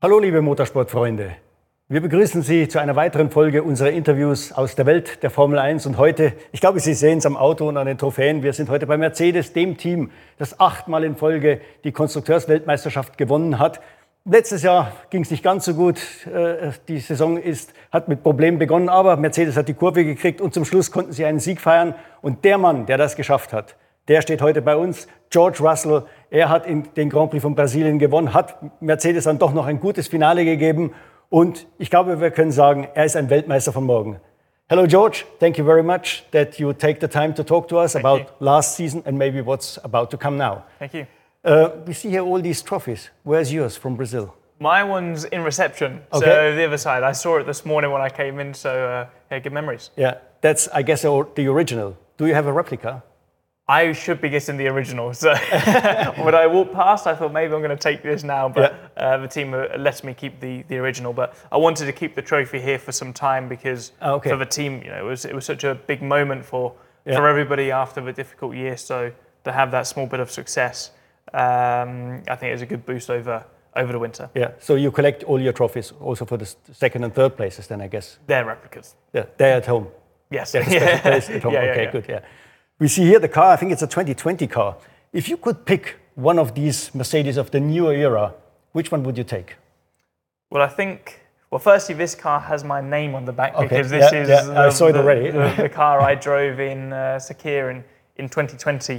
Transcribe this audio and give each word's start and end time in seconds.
Hallo 0.00 0.20
liebe 0.20 0.42
Motorsportfreunde. 0.42 1.32
Wir 1.88 2.00
begrüßen 2.00 2.42
Sie 2.42 2.68
zu 2.68 2.78
einer 2.78 2.94
weiteren 2.94 3.32
Folge 3.32 3.64
unserer 3.64 3.90
Interviews 3.90 4.52
aus 4.52 4.76
der 4.76 4.86
Welt 4.86 5.24
der 5.24 5.30
Formel 5.30 5.58
1 5.58 5.86
und 5.86 5.98
heute, 5.98 6.34
ich 6.52 6.60
glaube, 6.60 6.78
Sie 6.78 6.94
sehen 6.94 7.18
es 7.18 7.26
am 7.26 7.36
Auto 7.36 7.68
und 7.68 7.76
an 7.76 7.88
den 7.88 7.98
Trophäen, 7.98 8.44
wir 8.44 8.52
sind 8.52 8.70
heute 8.70 8.86
bei 8.86 8.96
Mercedes, 8.96 9.54
dem 9.54 9.76
Team, 9.76 10.12
das 10.38 10.60
achtmal 10.60 11.02
in 11.02 11.16
Folge 11.16 11.60
die 11.82 11.90
Konstrukteursweltmeisterschaft 11.90 13.18
gewonnen 13.18 13.58
hat. 13.58 13.80
Letztes 14.24 14.62
Jahr 14.62 14.92
ging 15.10 15.22
es 15.22 15.32
nicht 15.32 15.42
ganz 15.42 15.64
so 15.64 15.74
gut. 15.74 15.98
Äh, 16.28 16.70
die 16.86 17.00
Saison 17.00 17.36
ist, 17.36 17.72
hat 17.90 18.06
mit 18.06 18.22
Problemen 18.22 18.60
begonnen, 18.60 18.88
aber 18.88 19.16
Mercedes 19.16 19.56
hat 19.56 19.66
die 19.66 19.74
Kurve 19.74 20.04
gekriegt 20.04 20.40
und 20.40 20.54
zum 20.54 20.64
Schluss 20.64 20.92
konnten 20.92 21.10
sie 21.10 21.24
einen 21.24 21.40
Sieg 21.40 21.60
feiern. 21.60 21.96
Und 22.22 22.44
der 22.44 22.56
Mann, 22.58 22.86
der 22.86 22.98
das 22.98 23.16
geschafft 23.16 23.52
hat, 23.52 23.74
der 24.06 24.22
steht 24.22 24.42
heute 24.42 24.62
bei 24.62 24.76
uns, 24.76 25.08
George 25.30 25.58
Russell. 25.60 26.04
Er 26.30 26.48
hat 26.50 26.66
den 26.66 27.08
Grand 27.10 27.30
Prix 27.30 27.42
von 27.42 27.54
Brasilien 27.54 27.98
gewonnen, 27.98 28.34
hat 28.34 28.56
Mercedes 28.82 29.24
dann 29.24 29.38
doch 29.38 29.52
noch 29.54 29.66
ein 29.66 29.80
gutes 29.80 30.08
Finale 30.08 30.44
gegeben. 30.44 30.92
Und 31.30 31.66
ich 31.78 31.90
glaube, 31.90 32.20
wir 32.20 32.30
können 32.30 32.52
sagen, 32.52 32.88
er 32.94 33.04
ist 33.04 33.16
ein 33.16 33.30
Weltmeister 33.30 33.72
von 33.72 33.84
morgen. 33.84 34.20
Hello, 34.68 34.86
George. 34.86 35.24
Thank 35.40 35.56
you 35.56 35.64
very 35.64 35.82
much 35.82 36.24
that 36.32 36.58
you 36.58 36.72
take 36.74 36.98
the 37.00 37.08
time 37.08 37.34
to 37.34 37.42
talk 37.42 37.68
to 37.68 37.78
us 37.80 37.92
Thank 37.92 38.04
about 38.04 38.18
you. 38.20 38.26
last 38.40 38.76
season 38.76 39.02
and 39.06 39.16
maybe 39.16 39.40
what's 39.44 39.78
about 39.82 40.10
to 40.10 40.18
come 40.18 40.36
now. 40.36 40.64
Thank 40.78 40.92
you. 40.94 41.06
Uh, 41.42 41.70
we 41.86 41.94
see 41.94 42.10
here 42.10 42.20
all 42.22 42.40
these 42.42 42.62
trophies. 42.62 43.08
Where's 43.24 43.50
yours 43.50 43.78
from 43.78 43.96
Brazil? 43.96 44.34
My 44.60 44.82
one's 44.84 45.24
in 45.24 45.42
reception, 45.44 46.00
so 46.12 46.18
Okay. 46.18 46.54
the 46.56 46.66
other 46.66 46.76
side. 46.78 47.02
I 47.02 47.12
saw 47.12 47.38
it 47.38 47.46
this 47.46 47.64
morning 47.64 47.90
when 47.92 48.02
I 48.02 48.10
came 48.10 48.40
in, 48.40 48.52
so 48.54 48.70
uh, 48.70 49.06
yeah, 49.30 49.38
good 49.38 49.52
memories. 49.52 49.90
Yeah, 49.96 50.14
that's, 50.42 50.68
I 50.74 50.82
guess, 50.82 51.02
the 51.02 51.46
original. 51.48 51.96
Do 52.18 52.26
you 52.26 52.34
have 52.34 52.46
a 52.46 52.52
replica? 52.52 53.02
I 53.70 53.92
should 53.92 54.20
be 54.22 54.30
getting 54.30 54.56
the 54.56 54.66
original, 54.68 55.12
so 55.12 55.34
when 56.24 56.34
I 56.34 56.46
walked 56.46 56.72
past, 56.72 57.06
I 57.06 57.14
thought 57.14 57.32
maybe 57.34 57.52
I'm 57.52 57.60
going 57.60 57.68
to 57.68 57.76
take 57.76 58.02
this 58.02 58.22
now, 58.24 58.48
but 58.48 58.92
uh, 58.96 59.18
the 59.18 59.28
team 59.28 59.52
uh, 59.52 59.66
lets 59.78 60.02
me 60.02 60.14
keep 60.14 60.40
the, 60.40 60.62
the 60.68 60.78
original. 60.78 61.12
But 61.12 61.34
I 61.52 61.58
wanted 61.58 61.84
to 61.84 61.92
keep 61.92 62.14
the 62.14 62.22
trophy 62.22 62.60
here 62.60 62.78
for 62.78 62.92
some 62.92 63.12
time 63.12 63.46
because 63.46 63.92
Oh, 64.00 64.14
okay. 64.14 64.30
for 64.30 64.36
the 64.36 64.46
team, 64.46 64.82
you 64.82 64.88
know, 64.88 64.98
it 64.98 65.08
was 65.08 65.24
it 65.26 65.34
was 65.34 65.44
such 65.44 65.64
a 65.64 65.74
big 65.74 66.00
moment 66.02 66.44
for 66.46 66.72
Yeah. 67.04 67.16
for 67.16 67.28
everybody 67.28 67.70
after 67.70 68.00
the 68.00 68.12
difficult 68.12 68.54
year. 68.56 68.76
So 68.78 69.12
to 69.44 69.52
have 69.52 69.70
that 69.72 69.86
small 69.86 70.06
bit 70.06 70.20
of 70.20 70.30
success, 70.30 70.90
um, 71.34 72.22
I 72.26 72.36
think 72.36 72.48
it 72.50 72.52
was 72.52 72.62
a 72.62 72.66
good 72.66 72.86
boost 72.86 73.10
over 73.10 73.44
over 73.76 73.92
the 73.92 73.98
winter. 73.98 74.30
Yeah, 74.34 74.52
so 74.58 74.76
you 74.76 74.90
collect 74.90 75.24
all 75.24 75.40
your 75.40 75.52
trophies 75.52 75.92
also 76.00 76.24
for 76.24 76.38
the 76.38 76.46
second 76.72 77.04
and 77.04 77.14
third 77.14 77.36
places, 77.36 77.66
then 77.66 77.80
I 77.82 77.88
guess. 77.88 78.18
They're 78.26 78.46
replicas. 78.46 78.94
Yeah, 79.12 79.26
they're 79.36 79.56
at 79.58 79.66
home. 79.66 79.86
Yes. 80.30 80.52
They 80.52 80.62
have 80.62 80.72
a 80.72 80.78
special 80.80 81.00
place 81.10 81.30
at 81.30 81.42
home. 81.42 81.52
Yeah, 81.54 81.64
yeah, 81.64 81.70
okay, 81.72 81.82
yeah. 81.84 81.92
good. 81.92 82.06
Yeah. 82.08 82.20
We 82.78 82.88
see 82.88 83.04
here 83.04 83.18
the 83.18 83.28
car. 83.28 83.52
I 83.52 83.56
think 83.56 83.72
it's 83.72 83.82
a 83.82 83.86
2020 83.86 84.46
car. 84.46 84.76
If 85.12 85.28
you 85.28 85.36
could 85.36 85.64
pick 85.64 85.96
one 86.14 86.38
of 86.38 86.54
these 86.54 86.94
Mercedes 86.94 87.36
of 87.36 87.50
the 87.50 87.60
newer 87.60 87.92
era, 87.92 88.34
which 88.72 88.92
one 88.92 89.02
would 89.02 89.18
you 89.18 89.24
take? 89.24 89.56
Well, 90.50 90.62
I 90.62 90.68
think. 90.68 91.20
Well, 91.50 91.58
firstly, 91.58 91.94
this 91.94 92.14
car 92.14 92.40
has 92.40 92.62
my 92.62 92.80
name 92.82 93.14
on 93.14 93.24
the 93.24 93.32
back 93.32 93.54
Okay, 93.54 93.68
because 93.68 93.90
this 93.90 94.12
yeah, 94.12 94.22
is 94.22 94.28
yeah, 94.28 94.66
I 94.66 94.68
saw 94.68 94.88
it 94.88 94.92
the, 94.92 94.98
already. 95.00 95.30
the, 95.30 95.54
the 95.62 95.68
car 95.68 96.00
I 96.00 96.14
drove 96.14 96.60
in 96.60 96.92
uh, 96.92 97.18
Sakhir 97.18 97.70
in, 97.70 97.84
in 98.16 98.28
2020. 98.28 98.96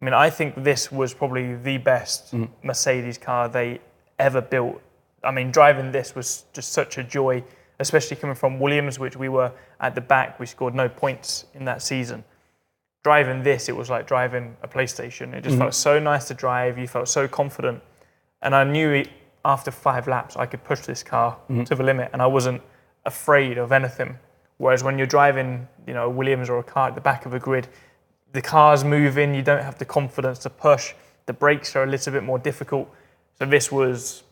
I 0.00 0.04
mean, 0.04 0.12
I 0.14 0.28
think 0.28 0.62
this 0.64 0.90
was 0.90 1.14
probably 1.14 1.54
the 1.54 1.78
best 1.78 2.34
Mm. 2.34 2.48
Mercedes 2.62 3.16
car 3.16 3.48
they 3.48 3.80
ever 4.18 4.40
built. 4.40 4.80
I 5.22 5.30
mean, 5.30 5.50
driving 5.52 5.92
this 5.92 6.14
was 6.16 6.44
just 6.52 6.72
such 6.72 6.98
a 6.98 7.04
joy, 7.04 7.44
especially 7.78 8.16
coming 8.16 8.34
from 8.36 8.58
Williams, 8.58 8.98
which 8.98 9.16
we 9.16 9.28
were 9.28 9.52
at 9.80 9.94
the 9.94 10.00
back. 10.00 10.40
We 10.40 10.46
scored 10.46 10.74
no 10.74 10.88
points 10.88 11.46
in 11.54 11.64
that 11.66 11.80
season. 11.82 12.24
Driving 13.08 13.42
this, 13.42 13.68
it 13.70 13.76
was 13.76 13.88
like 13.88 14.06
driving 14.06 14.54
a 14.62 14.68
PlayStation. 14.68 15.32
It 15.32 15.42
just 15.42 15.54
Mm-hmm. 15.54 15.62
felt 15.62 15.74
so 15.74 15.98
nice 15.98 16.24
to 16.28 16.34
drive. 16.34 16.76
You 16.82 16.86
felt 16.86 17.08
so 17.08 17.26
confident 17.26 17.80
and 18.42 18.54
I 18.54 18.64
knew 18.64 18.90
it, 19.00 19.08
after 19.44 19.70
five 19.70 20.06
laps 20.14 20.36
I 20.36 20.46
could 20.50 20.62
push 20.70 20.80
this 20.90 21.02
car 21.02 21.30
Mm-hmm. 21.48 21.64
to 21.68 21.74
the 21.74 21.82
limit, 21.90 22.10
and 22.12 22.20
I 22.20 22.26
wasn't 22.26 22.60
afraid 23.12 23.56
of 23.64 23.72
anything. 23.72 24.10
Whereas 24.58 24.82
when 24.86 24.98
you're 24.98 25.12
driving, 25.18 25.50
you 25.86 25.94
know, 25.94 26.04
a 26.10 26.10
Williams 26.18 26.50
or 26.50 26.58
a 26.58 26.62
car 26.74 26.88
at 26.88 26.94
the 26.94 27.00
back 27.10 27.24
of 27.26 27.32
a 27.32 27.38
grid, 27.38 27.66
the 28.32 28.42
car's 28.42 28.84
moving, 28.84 29.34
you 29.34 29.42
don't 29.50 29.62
have 29.68 29.78
the 29.78 29.86
confidence 29.86 30.38
to 30.40 30.50
push. 30.50 30.84
The 31.26 31.32
brakes 31.32 31.74
are 31.76 31.84
a 31.84 31.90
little 31.94 32.12
bit 32.12 32.24
more 32.24 32.38
difficult. 32.50 32.86
So 33.38 33.46
this 33.46 33.72
was, 33.72 34.22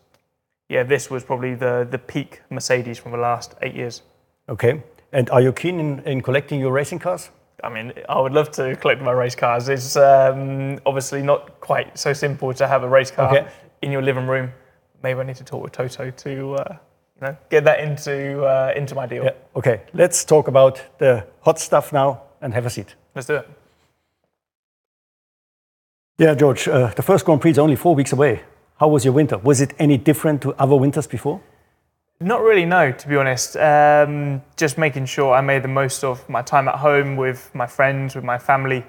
yeah, 0.69 0.83
this 0.83 1.09
was 1.09 1.23
probably 1.23 1.55
the 1.55 1.73
the 1.95 1.97
peak 2.13 2.41
Mercedes 2.49 2.99
from 3.01 3.11
the 3.11 3.21
last 3.29 3.49
eight 3.63 3.75
years. 3.81 4.03
Okay. 4.47 4.73
And 5.11 5.29
are 5.31 5.41
you 5.41 5.51
keen 5.53 5.79
in, 5.79 5.91
in 6.11 6.21
collecting 6.21 6.59
your 6.59 6.73
racing 6.79 6.99
cars? 6.99 7.31
I 7.63 7.69
mean, 7.69 7.91
I 8.07 8.19
would 8.19 8.33
love 8.33 8.51
to 8.51 8.75
collect 8.75 9.01
my 9.01 9.11
race 9.11 9.35
cars. 9.35 9.67
It's 9.67 9.95
um, 9.95 10.79
obviously 10.85 11.23
not 11.23 11.59
quite 11.59 11.97
so 11.97 12.13
simple 12.13 12.53
to 12.53 12.67
have 12.67 12.83
a 12.83 12.87
race 12.89 13.09
car 13.11 13.35
Okay. 13.35 13.47
in 13.81 13.91
your 13.91 14.01
living 14.03 14.27
room. 14.27 14.51
Maybe 15.01 15.19
I 15.19 15.23
need 15.23 15.37
to 15.37 15.43
talk 15.43 15.63
with 15.63 15.71
Toto 15.71 16.11
to, 16.11 16.53
uh, 16.55 16.77
you 17.15 17.27
know, 17.27 17.37
get 17.49 17.63
that 17.63 17.79
into 17.79 18.43
uh, 18.43 18.73
into 18.75 18.93
my 18.93 19.07
deal. 19.07 19.23
Yeah. 19.23 19.31
Okay. 19.55 19.81
Let's 19.93 20.23
talk 20.23 20.47
about 20.47 20.81
the 20.99 21.25
hot 21.41 21.59
stuff 21.59 21.91
now 21.91 22.21
and 22.41 22.53
have 22.53 22.65
a 22.67 22.69
seat. 22.69 22.93
Let's 23.15 23.27
do 23.27 23.35
it. 23.37 23.49
Yeah, 26.19 26.35
George, 26.35 26.67
uh, 26.67 26.87
the 26.95 27.03
first 27.03 27.25
Grand 27.25 27.41
Prix 27.41 27.51
is 27.51 27.59
only 27.59 27.75
four 27.75 27.95
weeks 27.95 28.11
away. 28.13 28.41
How 28.79 28.87
was 28.87 29.03
your 29.03 29.13
winter? 29.13 29.37
Was 29.39 29.61
it 29.61 29.73
any 29.79 29.97
different 29.97 30.41
to 30.43 30.53
other 30.53 30.75
winters 30.75 31.07
before? 31.07 31.41
Not 32.19 32.41
really, 32.41 32.65
no, 32.65 32.91
to 32.91 33.07
be 33.07 33.15
honest. 33.15 33.55
Um, 33.57 34.41
just 34.55 34.79
making 34.79 35.05
sure 35.05 35.35
I 35.35 35.41
made 35.41 35.61
the 35.61 35.67
most 35.67 36.03
of 36.03 36.27
my 36.27 36.41
time 36.41 36.67
at 36.67 36.75
home 36.75 37.15
with 37.15 37.51
my 37.53 37.67
friends, 37.67 38.15
with 38.15 38.23
my 38.23 38.39
family, 38.39 38.83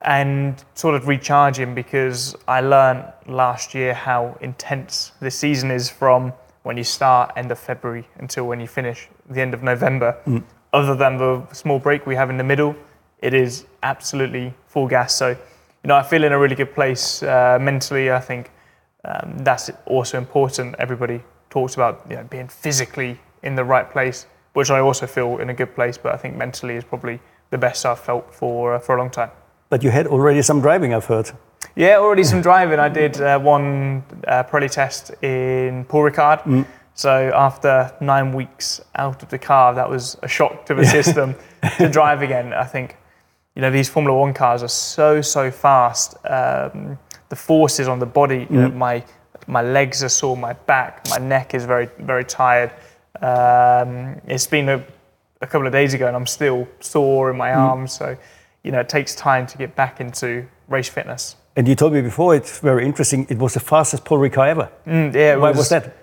and 0.00 0.62
sort 0.74 0.94
of 0.94 1.08
recharging 1.08 1.74
because 1.74 2.36
I 2.46 2.60
learned 2.60 3.04
last 3.26 3.74
year 3.74 3.94
how 3.94 4.38
intense 4.40 5.10
this 5.20 5.36
season 5.36 5.72
is 5.72 5.90
from 5.90 6.32
when 6.62 6.76
you 6.76 6.84
start 6.84 7.32
end 7.36 7.50
of 7.50 7.58
February 7.58 8.06
until 8.18 8.46
when 8.46 8.60
you 8.60 8.68
finish 8.68 9.08
the 9.28 9.40
end 9.40 9.54
of 9.54 9.64
November. 9.64 10.16
Other 10.72 10.94
than 10.94 11.16
the 11.16 11.44
small 11.52 11.80
break 11.80 12.06
we 12.06 12.14
have 12.14 12.30
in 12.30 12.36
the 12.36 12.44
middle, 12.44 12.76
it 13.18 13.34
is 13.34 13.66
absolutely 13.82 14.54
full 14.68 14.86
gas. 14.86 15.16
So, 15.16 15.30
you 15.30 15.88
know, 15.88 15.96
I 15.96 16.04
feel 16.04 16.22
in 16.22 16.32
a 16.32 16.38
really 16.38 16.54
good 16.54 16.74
place 16.74 17.24
uh, 17.24 17.58
mentally. 17.60 18.12
I 18.12 18.20
think 18.20 18.52
um, 19.04 19.38
that's 19.38 19.68
also 19.86 20.16
important. 20.16 20.76
Everybody 20.78 21.22
talks 21.52 21.74
about 21.74 22.04
you 22.08 22.16
know, 22.16 22.24
being 22.24 22.48
physically 22.48 23.20
in 23.42 23.54
the 23.54 23.64
right 23.64 23.88
place, 23.90 24.26
which 24.54 24.70
I 24.70 24.80
also 24.80 25.06
feel 25.06 25.38
in 25.38 25.50
a 25.50 25.54
good 25.54 25.74
place. 25.74 25.98
But 25.98 26.14
I 26.14 26.16
think 26.16 26.36
mentally 26.36 26.76
is 26.76 26.84
probably 26.84 27.20
the 27.50 27.58
best 27.58 27.84
I've 27.84 28.00
felt 28.00 28.34
for 28.34 28.74
uh, 28.74 28.78
for 28.78 28.96
a 28.96 28.98
long 28.98 29.10
time. 29.10 29.30
But 29.68 29.82
you 29.82 29.90
had 29.90 30.06
already 30.06 30.42
some 30.42 30.60
driving, 30.60 30.94
I've 30.94 31.06
heard. 31.06 31.30
Yeah, 31.76 31.96
already 31.98 32.24
some 32.24 32.42
driving. 32.42 32.78
I 32.78 32.88
did 32.88 33.20
uh, 33.20 33.38
one 33.38 34.02
uh, 34.26 34.42
Pirelli 34.44 34.70
test 34.70 35.10
in 35.22 35.84
Paul 35.84 36.10
Ricard. 36.10 36.66
So 36.94 37.32
after 37.34 37.90
nine 38.00 38.32
weeks 38.34 38.80
out 38.94 39.22
of 39.22 39.28
the 39.30 39.38
car, 39.38 39.74
that 39.74 39.88
was 39.88 40.18
a 40.22 40.28
shock 40.28 40.66
to 40.66 40.74
the 40.74 40.84
system 40.96 41.34
to 41.78 41.88
drive 41.88 42.20
again. 42.20 42.52
I 42.52 42.64
think, 42.64 42.96
you 43.54 43.62
know, 43.62 43.70
these 43.70 43.88
Formula 43.88 44.18
One 44.18 44.34
cars 44.34 44.62
are 44.62 44.68
so 44.68 45.22
so 45.22 45.50
fast. 45.50 46.16
Um, 46.26 46.98
the 47.30 47.36
forces 47.36 47.88
on 47.88 47.98
the 47.98 48.06
body, 48.06 48.46
you 48.50 48.60
know, 48.60 48.68
my 48.68 49.02
my 49.46 49.62
legs 49.62 50.02
are 50.02 50.08
sore, 50.08 50.36
my 50.36 50.52
back, 50.52 51.06
my 51.10 51.18
neck 51.18 51.54
is 51.54 51.64
very 51.64 51.88
very 51.98 52.24
tired. 52.24 52.70
Um, 53.20 54.20
it's 54.26 54.46
been 54.46 54.68
a, 54.68 54.84
a 55.40 55.46
couple 55.46 55.66
of 55.66 55.72
days 55.72 55.94
ago, 55.94 56.06
and 56.06 56.16
I'm 56.16 56.26
still 56.26 56.66
sore 56.80 57.30
in 57.30 57.36
my 57.36 57.52
arms. 57.52 57.92
So, 57.92 58.16
you 58.62 58.72
know, 58.72 58.80
it 58.80 58.88
takes 58.88 59.14
time 59.14 59.46
to 59.46 59.58
get 59.58 59.76
back 59.76 60.00
into 60.00 60.46
race 60.68 60.88
fitness. 60.88 61.36
And 61.54 61.68
you 61.68 61.74
told 61.74 61.92
me 61.92 62.00
before, 62.00 62.34
it's 62.34 62.60
very 62.60 62.86
interesting, 62.86 63.26
it 63.28 63.38
was 63.38 63.54
the 63.54 63.60
fastest 63.60 64.04
Paul 64.04 64.18
Ricard 64.18 64.48
ever. 64.48 64.70
Mm, 64.86 65.14
yeah, 65.14 65.34
it 65.34 65.40
Why 65.40 65.50
was 65.50 65.68
that? 65.68 65.96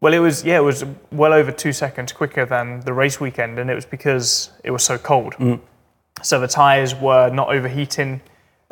Well, 0.00 0.12
it 0.12 0.18
was 0.18 0.44
yeah, 0.44 0.56
it 0.56 0.64
was 0.64 0.84
well 1.12 1.32
over 1.32 1.52
two 1.52 1.72
seconds 1.72 2.12
quicker 2.12 2.44
than 2.44 2.80
the 2.80 2.92
race 2.92 3.20
weekend, 3.20 3.60
and 3.60 3.70
it 3.70 3.74
was 3.76 3.84
because 3.84 4.50
it 4.64 4.72
was 4.72 4.82
so 4.82 4.98
cold. 4.98 5.36
So 6.22 6.40
the 6.40 6.48
tyres 6.48 6.94
were 6.96 7.30
not 7.30 7.48
overheating. 7.54 8.20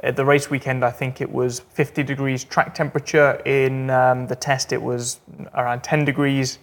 At 0.02 0.16
the 0.16 0.24
race 0.24 0.48
weekend, 0.48 0.84
I 0.84 0.90
think 0.90 1.20
it 1.20 1.30
was 1.30 1.60
50 1.60 2.02
degrees 2.02 2.44
track 2.44 2.74
temperature. 2.74 3.32
In 3.44 3.90
um, 3.90 4.26
the 4.26 4.36
test, 4.36 4.72
it 4.72 4.80
was 4.80 5.20
around 5.54 5.82
10 5.82 6.04
degrees. 6.04 6.58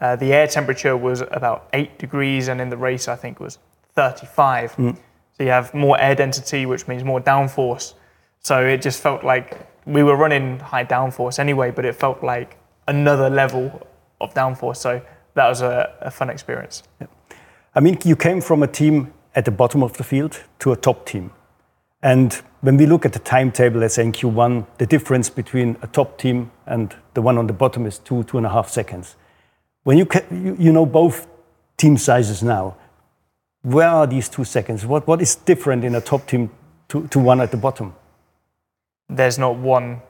Uh, 0.00 0.14
the 0.16 0.32
air 0.32 0.46
temperature 0.46 0.96
was 0.96 1.20
about 1.20 1.68
8 1.72 1.98
degrees, 1.98 2.48
and 2.48 2.60
in 2.60 2.68
the 2.68 2.76
race, 2.76 3.08
I 3.08 3.16
think 3.16 3.40
it 3.40 3.42
was 3.42 3.58
35. 3.94 4.74
So 4.76 5.44
you 5.44 5.50
have 5.50 5.74
more 5.74 6.00
air 6.00 6.14
density, 6.14 6.64
which 6.64 6.86
means 6.86 7.02
more 7.02 7.20
downforce. 7.20 7.94
So 8.38 8.64
it 8.64 8.82
just 8.82 9.02
felt 9.02 9.24
like 9.24 9.66
we 9.84 10.02
were 10.02 10.16
running 10.16 10.60
high 10.60 10.84
downforce 10.84 11.38
anyway, 11.38 11.72
but 11.72 11.84
it 11.84 11.94
felt 11.96 12.22
like 12.22 12.56
another 12.86 13.28
level 13.28 13.86
of 14.20 14.32
downforce. 14.34 14.76
So 14.76 15.02
that 15.34 15.48
was 15.48 15.60
a, 15.60 15.92
a 16.00 16.10
fun 16.10 16.30
experience. 16.30 16.84
I 17.74 17.80
mean, 17.80 17.98
you 18.04 18.16
came 18.16 18.40
from 18.40 18.62
a 18.62 18.66
team 18.66 19.12
at 19.34 19.44
the 19.44 19.50
bottom 19.50 19.82
of 19.82 19.96
the 19.96 20.04
field 20.04 20.42
to 20.60 20.72
a 20.72 20.76
top 20.76 21.06
team. 21.06 21.32
And 22.02 22.32
when 22.62 22.76
we 22.76 22.86
look 22.86 23.04
at 23.04 23.12
the 23.12 23.18
timetable, 23.18 23.80
let's 23.80 23.94
say 23.94 24.04
in 24.04 24.12
Q1, 24.12 24.66
the 24.78 24.86
difference 24.86 25.28
between 25.28 25.76
a 25.82 25.86
top 25.86 26.18
team 26.18 26.50
and 26.66 26.94
the 27.14 27.22
one 27.22 27.36
on 27.36 27.46
the 27.46 27.52
bottom 27.52 27.86
is 27.86 27.98
two, 27.98 28.24
two 28.24 28.38
and 28.38 28.46
a 28.46 28.50
half 28.50 28.68
seconds. 28.68 29.16
When 29.82 29.98
you, 29.98 30.06
ca- 30.06 30.24
you, 30.30 30.56
you 30.58 30.72
know 30.72 30.86
both 30.86 31.26
team 31.76 31.96
sizes 31.96 32.42
now, 32.42 32.76
where 33.62 33.88
are 33.88 34.06
these 34.06 34.28
two 34.28 34.44
seconds? 34.44 34.86
What, 34.86 35.06
what 35.06 35.20
is 35.20 35.34
different 35.34 35.84
in 35.84 35.94
a 35.94 36.00
top 36.00 36.26
team 36.26 36.50
to, 36.88 37.06
to 37.08 37.18
one 37.18 37.40
at 37.40 37.50
the 37.50 37.56
bottom? 37.56 37.94
There's 39.08 39.38
not 39.38 39.56
one 39.56 40.00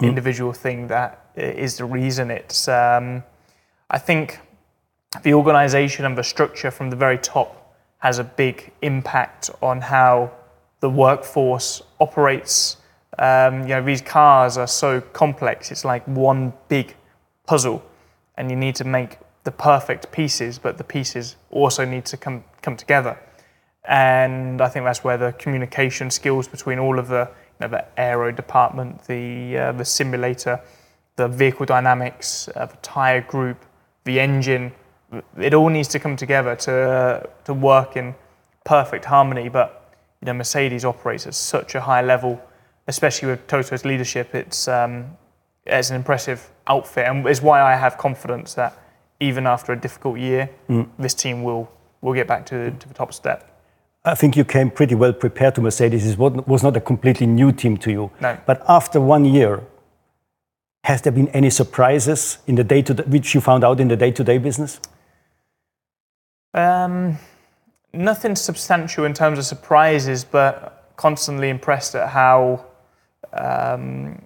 individual 0.00 0.52
thing 0.52 0.88
that 0.88 1.30
is 1.36 1.76
the 1.76 1.84
reason. 1.84 2.30
It's 2.30 2.68
um, 2.68 3.22
I 3.90 3.98
think 3.98 4.40
the 5.22 5.34
organisation 5.34 6.04
and 6.04 6.16
the 6.16 6.24
structure 6.24 6.70
from 6.70 6.90
the 6.90 6.96
very 6.96 7.18
top 7.18 7.76
has 7.98 8.18
a 8.18 8.24
big 8.24 8.72
impact 8.82 9.50
on 9.62 9.80
how 9.80 10.32
the 10.80 10.90
workforce 10.90 11.82
operates. 12.00 12.76
Um, 13.18 13.62
you 13.62 13.68
know, 13.68 13.82
these 13.82 14.02
cars 14.02 14.58
are 14.58 14.66
so 14.66 15.00
complex. 15.00 15.70
It's 15.70 15.84
like 15.84 16.06
one 16.06 16.52
big 16.68 16.94
puzzle, 17.46 17.82
and 18.36 18.50
you 18.50 18.56
need 18.56 18.74
to 18.76 18.84
make 18.84 19.18
the 19.44 19.50
perfect 19.50 20.12
pieces, 20.12 20.58
but 20.58 20.76
the 20.76 20.84
pieces 20.84 21.36
also 21.50 21.84
need 21.84 22.04
to 22.06 22.16
come 22.16 22.44
come 22.62 22.76
together. 22.76 23.18
And 23.84 24.60
I 24.60 24.68
think 24.68 24.84
that's 24.84 25.04
where 25.04 25.16
the 25.16 25.32
communication 25.32 26.10
skills 26.10 26.48
between 26.48 26.78
all 26.78 26.98
of 26.98 27.08
the 27.08 27.30
you 27.60 27.66
know, 27.66 27.68
the 27.68 27.84
aero 27.98 28.32
department, 28.32 29.04
the 29.06 29.56
uh, 29.56 29.72
the 29.72 29.84
simulator, 29.84 30.60
the 31.14 31.28
vehicle 31.28 31.64
dynamics, 31.64 32.48
uh, 32.54 32.66
the 32.66 32.76
tire 32.78 33.22
group, 33.22 33.64
the 34.04 34.20
engine, 34.20 34.72
it 35.38 35.54
all 35.54 35.68
needs 35.68 35.88
to 35.88 35.98
come 35.98 36.16
together 36.16 36.56
to 36.56 36.72
uh, 36.72 37.26
to 37.44 37.54
work 37.54 37.96
in 37.96 38.14
perfect 38.64 39.04
harmony. 39.04 39.48
But 39.48 39.85
you 40.20 40.26
know, 40.26 40.34
Mercedes 40.34 40.84
operates 40.84 41.26
at 41.26 41.34
such 41.34 41.74
a 41.74 41.80
high 41.80 42.02
level, 42.02 42.40
especially 42.86 43.28
with 43.28 43.46
Toto's 43.46 43.84
leadership. 43.84 44.34
It's 44.34 44.68
um, 44.68 45.16
it's 45.64 45.90
an 45.90 45.96
impressive 45.96 46.50
outfit, 46.66 47.06
and 47.06 47.26
is 47.28 47.42
why 47.42 47.62
I 47.62 47.76
have 47.76 47.98
confidence 47.98 48.54
that 48.54 48.78
even 49.20 49.46
after 49.46 49.72
a 49.72 49.80
difficult 49.80 50.18
year, 50.18 50.50
mm. 50.68 50.88
this 50.98 51.14
team 51.14 51.42
will 51.42 51.68
will 52.00 52.14
get 52.14 52.26
back 52.26 52.46
to, 52.46 52.70
to 52.70 52.88
the 52.88 52.94
top 52.94 53.12
step. 53.12 53.52
I 54.04 54.14
think 54.14 54.36
you 54.36 54.44
came 54.44 54.70
pretty 54.70 54.94
well 54.94 55.12
prepared 55.12 55.56
to 55.56 55.60
Mercedes. 55.60 56.06
It 56.06 56.18
was 56.18 56.62
not 56.62 56.76
a 56.76 56.80
completely 56.80 57.26
new 57.26 57.50
team 57.50 57.76
to 57.78 57.90
you. 57.90 58.10
No. 58.20 58.38
But 58.46 58.62
after 58.68 59.00
one 59.00 59.24
year, 59.24 59.64
has 60.84 61.02
there 61.02 61.12
been 61.12 61.28
any 61.30 61.50
surprises 61.50 62.38
in 62.46 62.54
the 62.54 62.62
day 62.62 62.82
to 62.82 62.94
which 63.08 63.34
you 63.34 63.40
found 63.40 63.64
out 63.64 63.80
in 63.80 63.88
the 63.88 63.96
day-to-day 63.96 64.38
business? 64.38 64.80
Um, 66.54 67.18
nothing 67.96 68.36
substantial 68.36 69.04
in 69.04 69.14
terms 69.14 69.38
of 69.38 69.44
surprises, 69.44 70.24
but 70.24 70.92
constantly 70.96 71.48
impressed 71.48 71.94
at 71.94 72.08
how 72.08 72.64
um, 73.32 74.22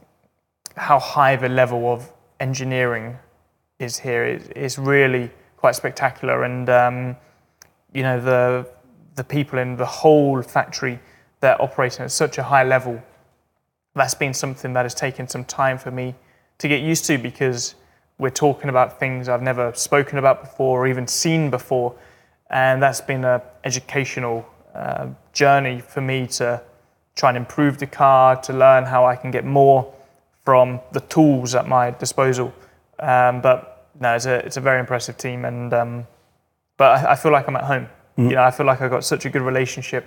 how 0.77 0.99
high 0.99 1.37
the 1.37 1.49
level 1.49 1.93
of 1.93 2.13
engineering 2.39 3.17
is 3.79 3.99
here. 3.99 4.25
It, 4.25 4.53
it's 4.55 4.79
really 4.79 5.31
quite 5.57 5.75
spectacular, 5.75 6.45
and 6.45 6.69
um, 6.71 7.17
you 7.93 8.03
know 8.03 8.21
the 8.21 8.69
the 9.17 9.25
people 9.25 9.59
in 9.59 9.77
the 9.77 9.87
whole 9.87 10.41
factory 10.43 10.99
they're 11.41 11.61
operating 11.61 12.05
at 12.05 12.13
such 12.13 12.39
a 12.39 12.43
high 12.43 12.65
level. 12.65 13.03
That's 13.95 14.15
been 14.15 14.35
something 14.35 14.73
that 14.75 14.85
has 14.85 14.95
taken 14.95 15.27
some 15.27 15.45
time 15.45 15.79
for 15.79 15.91
me 15.91 16.15
to 16.59 16.69
get 16.69 16.83
used 16.83 17.07
to 17.07 17.19
because 17.19 17.75
we're 18.19 18.31
talking 18.31 18.69
about 18.69 19.01
things 19.01 19.29
I've 19.29 19.43
never 19.43 19.73
spoken 19.75 20.19
about 20.19 20.43
before 20.43 20.85
or 20.85 20.87
even 20.87 21.07
seen 21.07 21.51
before. 21.51 21.95
And 22.51 22.83
that's 22.83 23.01
been 23.01 23.25
an 23.25 23.41
educational 23.65 24.45
uh, 24.75 25.09
journey 25.33 25.81
for 25.81 26.01
me 26.01 26.27
to 26.27 26.61
try 27.15 27.31
and 27.31 27.37
improve 27.37 27.79
the 27.79 27.87
car, 27.87 28.37
to 28.43 28.53
learn 28.53 28.85
how 28.85 29.07
I 29.07 29.17
can 29.17 29.31
get 29.31 29.45
more 29.45 29.93
from 30.45 30.81
the 30.93 31.01
tools 31.01 31.55
at 31.55 31.69
my 31.69 31.91
disposal. 31.93 32.53
Um, 32.99 33.41
but 33.41 33.89
no, 34.01 34.15
it's 34.15 34.27
a, 34.27 34.45
it's 34.47 34.57
a 34.57 34.61
very 34.61 34.81
impressive 34.81 35.17
team. 35.17 35.45
And, 35.45 35.73
um, 35.73 36.07
but 36.77 37.05
I, 37.05 37.13
I, 37.13 37.17
feel 37.17 37.33
like 37.33 37.47
I'm 37.47 37.57
at 37.57 37.65
home. 37.65 37.89
Mm. 38.19 38.31
You 38.31 38.37
know, 38.37 38.43
I 38.43 38.51
feel 38.51 38.67
like 38.67 38.81
I've 38.81 38.91
got 38.91 39.05
such 39.05 39.27
a 39.27 39.31
good 39.31 39.43
relationship 39.43 40.07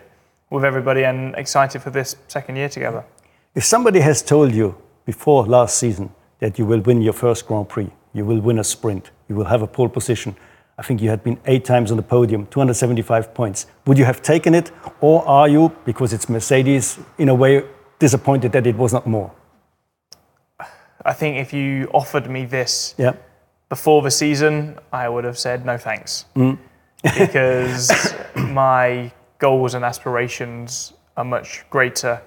with 0.50 0.66
everybody 0.66 1.04
and 1.04 1.36
excited 1.36 1.82
for 1.82 1.90
this 1.90 2.16
second 2.28 2.56
year 2.56 2.70
together. 2.70 3.04
If 3.56 3.64
somebody 3.64 4.00
has 4.00 4.22
told 4.22 4.54
you 4.54 4.76
before 5.06 5.46
last 5.46 5.78
season 5.78 6.12
that 6.40 6.58
you 6.58 6.66
will 6.66 6.82
win 6.82 7.02
your 7.02 7.14
first 7.14 7.48
Grand 7.48 7.70
Prix, 7.70 7.90
you 8.14 8.26
will 8.26 8.40
win 8.40 8.60
a 8.60 8.64
sprint, 8.64 9.12
you 9.30 9.36
will 9.36 9.46
have 9.46 9.62
a 9.62 9.68
pole 9.68 9.90
position. 9.90 10.36
I 10.78 10.82
think 10.82 11.02
you 11.02 11.10
had 11.10 11.24
been 11.24 11.40
eight 11.46 11.66
times 11.66 11.92
on 11.92 11.98
the 11.98 12.04
podium, 12.04 12.48
275 12.48 13.34
points. 13.34 13.68
Would 13.86 13.98
you 13.98 14.06
have 14.06 14.22
taken 14.22 14.56
it, 14.56 14.72
or 15.02 15.26
are 15.28 15.48
you, 15.48 15.72
because 15.86 16.14
it's 16.14 16.30
Mercedes, 16.30 17.00
in 17.18 17.30
a 17.30 17.36
way 17.36 17.64
disappointed 18.00 18.52
that 18.54 18.66
it 18.66 18.76
was 18.76 18.92
not 18.92 19.06
more? 19.06 19.32
I 21.06 21.14
think 21.14 21.38
if 21.38 21.54
you 21.54 21.90
offered 21.94 22.30
me 22.30 22.46
this 22.46 22.96
yeah. 22.98 23.14
before 23.70 24.02
the 24.02 24.12
season, 24.12 24.80
I 24.92 25.10
would 25.10 25.26
have 25.26 25.38
said 25.38 25.66
no 25.66 25.78
thanks. 25.78 26.26
Mm. 26.36 26.58
because 27.18 27.92
my 28.36 29.12
goals 29.38 29.74
and 29.74 29.84
aspirations 29.84 30.94
are 31.18 31.26
much 31.26 31.66
greater 31.70 32.22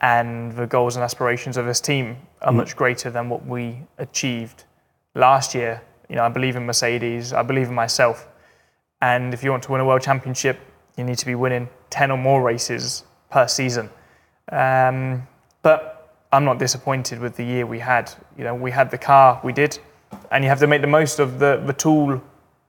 and 0.00 0.52
the 0.52 0.66
goals 0.66 0.96
and 0.96 1.02
aspirations 1.02 1.56
of 1.56 1.66
this 1.66 1.80
team 1.80 2.16
are 2.42 2.52
mm. 2.52 2.56
much 2.56 2.76
greater 2.76 3.10
than 3.10 3.28
what 3.28 3.44
we 3.46 3.82
achieved 3.98 4.64
last 5.14 5.54
year. 5.54 5.82
You 6.10 6.16
know, 6.16 6.24
I 6.24 6.28
believe 6.28 6.56
in 6.56 6.66
Mercedes, 6.66 7.32
I 7.32 7.42
believe 7.42 7.68
in 7.68 7.74
myself. 7.74 8.28
And 9.00 9.32
if 9.32 9.42
you 9.42 9.50
want 9.50 9.62
to 9.62 9.72
win 9.72 9.80
a 9.80 9.84
world 9.86 10.02
championship, 10.02 10.60
you 10.98 11.04
need 11.04 11.16
to 11.16 11.24
be 11.24 11.34
winning 11.34 11.70
10 11.88 12.10
or 12.10 12.18
more 12.18 12.42
races 12.42 13.04
per 13.30 13.48
season. 13.48 13.88
Um, 14.52 15.26
but 15.62 16.16
I'm 16.32 16.44
not 16.44 16.58
disappointed 16.58 17.18
with 17.18 17.36
the 17.36 17.44
year 17.44 17.64
we 17.64 17.78
had. 17.78 18.12
You 18.36 18.44
know, 18.44 18.54
we 18.54 18.70
had 18.70 18.90
the 18.90 18.98
car, 18.98 19.40
we 19.42 19.54
did, 19.54 19.78
and 20.30 20.44
you 20.44 20.50
have 20.50 20.58
to 20.58 20.66
make 20.66 20.82
the 20.82 20.86
most 20.86 21.18
of 21.18 21.38
the, 21.38 21.62
the 21.64 21.72
tool 21.72 22.20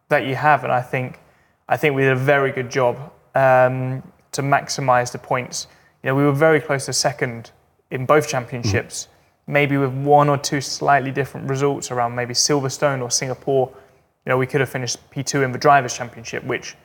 that 0.08 0.26
you 0.26 0.36
have. 0.36 0.64
And 0.64 0.72
I 0.72 0.82
think, 0.82 1.20
I 1.68 1.76
think 1.76 1.96
we 1.96 2.04
did 2.04 2.14
a 2.14 2.16
very 2.16 2.54
good 2.54 2.72
job 2.72 2.96
um, 3.36 4.02
to 4.32 4.42
maximize 4.42 5.12
the 5.12 5.20
points 5.20 5.68
you 6.04 6.10
know, 6.10 6.16
we 6.16 6.24
were 6.24 6.32
very 6.32 6.60
close 6.60 6.86
to 6.86 6.94
second 6.94 7.52
in 7.92 8.06
both 8.06 8.28
championships, 8.28 9.06
mm. 9.06 9.08
Maybe 9.48 9.78
with 9.78 9.92
one 9.92 10.30
or 10.30 10.38
two 10.38 10.62
slightly 10.62 11.12
different 11.12 11.50
results 11.50 11.92
around 11.92 12.16
maybe 12.16 12.34
Silverstone 12.34 13.02
or 13.02 13.10
Singapore. 13.10 13.72
You 14.26 14.30
know, 14.30 14.38
we 14.38 14.48
could 14.48 14.62
have 14.62 14.70
finished 14.70 14.98
P2 15.12 15.44
in 15.44 15.52
the 15.52 15.58
Drivers' 15.58 15.96
Championship, 15.96 16.44
which, 16.44 16.76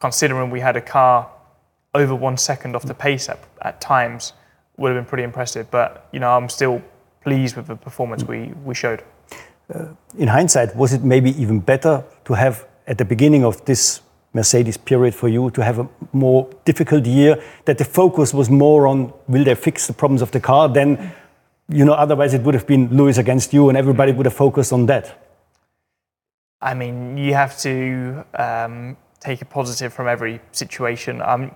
considering 0.00 0.50
we 0.50 0.60
had 0.60 0.76
a 0.76 0.80
car 0.80 1.28
over 1.94 2.14
one 2.14 2.36
second 2.36 2.74
off 2.76 2.84
the 2.84 2.94
pace 2.94 3.28
at, 3.28 3.38
at 3.62 3.80
times, 3.80 4.32
would 4.76 4.88
have 4.92 4.96
been 4.96 5.08
pretty 5.08 5.24
impressive. 5.24 5.70
But, 5.70 6.08
you 6.12 6.20
know, 6.20 6.30
I'm 6.30 6.48
still 6.48 6.82
pleased 7.22 7.56
with 7.56 7.66
the 7.66 7.76
performance 7.76 8.24
we, 8.24 8.52
we 8.64 8.74
showed. 8.74 9.02
Uh, 9.72 9.86
in 10.18 10.28
hindsight, 10.28 10.76
was 10.76 10.92
it 10.92 11.02
maybe 11.02 11.30
even 11.40 11.58
better 11.60 12.04
to 12.26 12.34
have 12.34 12.66
at 12.86 12.98
the 12.98 13.04
beginning 13.04 13.44
of 13.44 13.64
this 13.64 14.00
Mercedes 14.34 14.76
period 14.76 15.14
for 15.14 15.28
you 15.28 15.50
to 15.52 15.62
have 15.62 15.78
a 15.78 15.88
more 16.12 16.50
difficult 16.64 17.06
year, 17.06 17.42
that 17.64 17.78
the 17.78 17.84
focus 17.84 18.34
was 18.34 18.50
more 18.50 18.86
on 18.86 19.12
will 19.28 19.44
they 19.44 19.54
fix 19.54 19.86
the 19.86 19.92
problems 19.92 20.22
of 20.22 20.32
the 20.32 20.40
car, 20.40 20.68
then, 20.68 21.12
you 21.68 21.84
know, 21.84 21.94
otherwise 21.94 22.34
it 22.34 22.42
would 22.42 22.54
have 22.54 22.66
been 22.66 22.94
Lewis 22.96 23.18
against 23.18 23.52
you 23.52 23.68
and 23.68 23.78
everybody 23.78 24.12
would 24.12 24.26
have 24.26 24.34
focused 24.34 24.72
on 24.72 24.86
that. 24.86 25.20
I 26.60 26.74
mean, 26.74 27.16
you 27.16 27.34
have 27.34 27.58
to 27.58 28.24
um, 28.34 28.96
take 29.20 29.42
a 29.42 29.44
positive 29.44 29.92
from 29.92 30.08
every 30.08 30.40
situation. 30.52 31.20
I'm, 31.20 31.54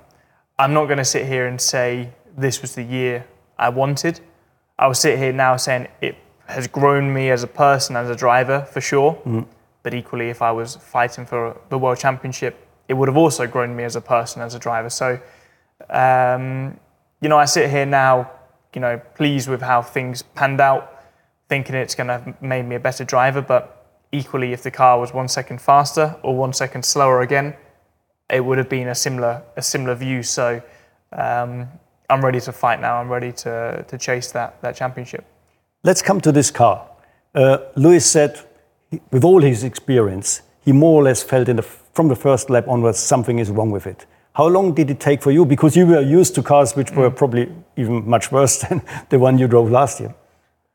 I'm 0.58 0.72
not 0.72 0.86
going 0.86 0.98
to 0.98 1.04
sit 1.04 1.26
here 1.26 1.46
and 1.46 1.60
say 1.60 2.10
this 2.36 2.62
was 2.62 2.74
the 2.74 2.82
year 2.82 3.26
I 3.58 3.68
wanted. 3.68 4.20
I 4.78 4.86
will 4.86 4.94
sit 4.94 5.18
here 5.18 5.32
now 5.32 5.56
saying 5.56 5.88
it 6.00 6.16
has 6.46 6.66
grown 6.66 7.12
me 7.12 7.30
as 7.30 7.42
a 7.42 7.46
person, 7.46 7.96
as 7.96 8.08
a 8.08 8.16
driver, 8.16 8.66
for 8.70 8.80
sure. 8.80 9.20
Mm. 9.26 9.46
But 9.82 9.94
equally, 9.94 10.30
if 10.30 10.42
I 10.42 10.50
was 10.50 10.76
fighting 10.76 11.26
for 11.26 11.60
the 11.68 11.78
world 11.78 11.98
championship, 11.98 12.66
it 12.88 12.94
would 12.94 13.08
have 13.08 13.16
also 13.16 13.46
grown 13.46 13.76
me 13.76 13.84
as 13.84 13.96
a 13.96 14.00
person, 14.00 14.42
as 14.42 14.54
a 14.54 14.58
driver. 14.58 14.90
So, 14.90 15.20
um, 15.90 16.78
you 17.20 17.28
know, 17.28 17.38
I 17.38 17.44
sit 17.44 17.70
here 17.70 17.86
now, 17.86 18.30
you 18.74 18.80
know, 18.80 19.00
pleased 19.14 19.48
with 19.48 19.62
how 19.62 19.82
things 19.82 20.22
panned 20.22 20.60
out, 20.60 21.02
thinking 21.48 21.74
it's 21.74 21.94
going 21.94 22.08
to 22.08 22.18
have 22.18 22.42
made 22.42 22.64
me 22.64 22.76
a 22.76 22.80
better 22.80 23.04
driver. 23.04 23.40
But 23.40 23.86
equally, 24.12 24.52
if 24.52 24.62
the 24.62 24.70
car 24.70 24.98
was 24.98 25.12
one 25.12 25.28
second 25.28 25.60
faster 25.60 26.16
or 26.22 26.36
one 26.36 26.52
second 26.52 26.84
slower 26.84 27.22
again, 27.22 27.54
it 28.30 28.44
would 28.44 28.58
have 28.58 28.68
been 28.68 28.88
a 28.88 28.94
similar 28.94 29.42
a 29.56 29.62
similar 29.62 29.94
view. 29.94 30.22
So, 30.22 30.62
um, 31.12 31.68
I'm 32.10 32.24
ready 32.24 32.40
to 32.40 32.52
fight 32.52 32.80
now. 32.80 33.00
I'm 33.00 33.08
ready 33.08 33.32
to 33.32 33.84
to 33.88 33.98
chase 33.98 34.32
that 34.32 34.60
that 34.62 34.76
championship. 34.76 35.24
Let's 35.82 36.02
come 36.02 36.20
to 36.20 36.32
this 36.32 36.50
car. 36.50 36.86
Uh, 37.34 37.58
Lewis 37.76 38.04
said, 38.04 38.40
with 39.10 39.24
all 39.24 39.42
his 39.42 39.64
experience, 39.64 40.42
he 40.64 40.72
more 40.72 41.00
or 41.00 41.04
less 41.04 41.22
felt 41.22 41.48
in 41.48 41.56
the 41.56 41.62
from 41.62 42.08
the 42.08 42.16
first 42.16 42.50
lap 42.50 42.68
onwards, 42.68 42.98
something 42.98 43.38
is 43.38 43.50
wrong 43.50 43.70
with 43.70 43.86
it. 43.86 44.06
How 44.38 44.46
long 44.46 44.72
did 44.72 44.88
it 44.88 45.00
take 45.00 45.20
for 45.20 45.32
you? 45.32 45.44
Because 45.44 45.76
you 45.76 45.84
were 45.84 46.00
used 46.00 46.36
to 46.36 46.44
cars 46.44 46.76
which 46.76 46.92
were 46.92 47.10
mm. 47.10 47.16
probably 47.16 47.52
even 47.76 48.08
much 48.08 48.30
worse 48.30 48.58
than 48.62 48.82
the 49.08 49.18
one 49.18 49.36
you 49.36 49.48
drove 49.48 49.68
last 49.68 49.98
year. 49.98 50.14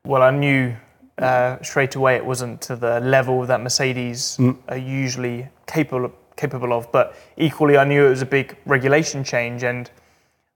Well, 0.04 0.20
I 0.20 0.30
knew 0.30 0.76
uh, 1.16 1.56
straight 1.62 1.94
away 1.94 2.16
it 2.16 2.26
wasn't 2.26 2.60
to 2.60 2.76
the 2.76 3.00
level 3.00 3.46
that 3.46 3.62
Mercedes 3.62 4.36
mm. 4.38 4.54
are 4.68 4.76
usually 4.76 5.48
capable 5.66 6.04
of, 6.04 6.12
capable 6.36 6.74
of. 6.74 6.92
But 6.92 7.16
equally, 7.38 7.78
I 7.78 7.84
knew 7.84 8.04
it 8.04 8.10
was 8.10 8.20
a 8.20 8.26
big 8.26 8.54
regulation 8.66 9.24
change, 9.24 9.62
and 9.62 9.90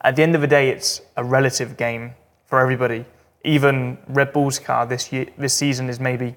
at 0.03 0.15
the 0.15 0.23
end 0.23 0.35
of 0.35 0.43
the 0.43 0.47
day, 0.47 0.69
it's 0.69 1.01
a 1.17 1.25
relative 1.25 1.79
game 1.79 2.13
for 2.45 2.61
everybody. 2.61 3.07
Even 3.43 3.97
Red 4.09 4.35
Bull's 4.35 4.59
car 4.59 4.85
this 4.85 5.11
year, 5.15 5.29
this 5.39 5.55
season 5.55 5.89
is 5.89 5.99
maybe 5.99 6.37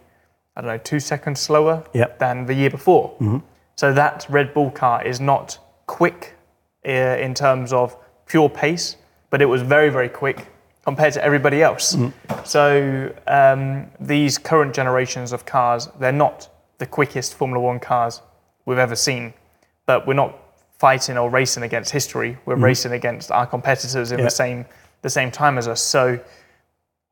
I 0.56 0.62
don't 0.62 0.70
know 0.70 0.78
two 0.78 1.02
seconds 1.02 1.42
slower 1.42 1.84
yep. 1.94 2.18
than 2.20 2.46
the 2.46 2.54
year 2.54 2.70
before. 2.70 3.10
Mm-hmm. 3.20 3.40
So 3.76 3.92
that 3.92 4.26
Red 4.30 4.54
Bull 4.54 4.72
car 4.72 5.06
is 5.06 5.20
not 5.20 5.58
quick 5.86 6.36
in 6.84 7.34
terms 7.34 7.74
of 7.74 7.96
pure 8.26 8.50
pace, 8.50 8.98
but 9.30 9.42
it 9.42 9.46
was 9.46 9.62
very, 9.62 9.90
very 9.90 10.10
quick 10.10 10.48
compared 10.84 11.14
to 11.14 11.24
everybody 11.24 11.62
else. 11.62 11.96
So 12.44 13.14
um, 13.28 13.88
these 14.00 14.38
current 14.38 14.74
generations 14.74 15.32
of 15.32 15.46
cars, 15.46 15.90
they're 16.00 16.12
not 16.12 16.50
the 16.80 16.86
quickest 16.88 17.36
Formula 17.36 17.64
One 17.64 17.80
cars 17.80 18.22
we've 18.66 18.80
ever 18.80 18.96
seen, 18.96 19.34
but 19.86 20.08
we're 20.08 20.16
not 20.16 20.38
fighting 20.80 21.18
or 21.18 21.30
racing 21.30 21.62
against 21.64 21.92
history. 21.92 22.38
We're 22.46 22.56
racing 22.56 22.94
against 22.94 23.32
our 23.32 23.46
competitors 23.46 24.12
in 24.12 24.20
Yeah. 24.20 24.26
the 24.26 24.32
same 24.32 24.66
the 25.04 25.10
same 25.10 25.32
time 25.32 25.58
as 25.58 25.68
us. 25.68 25.82
So 25.82 26.20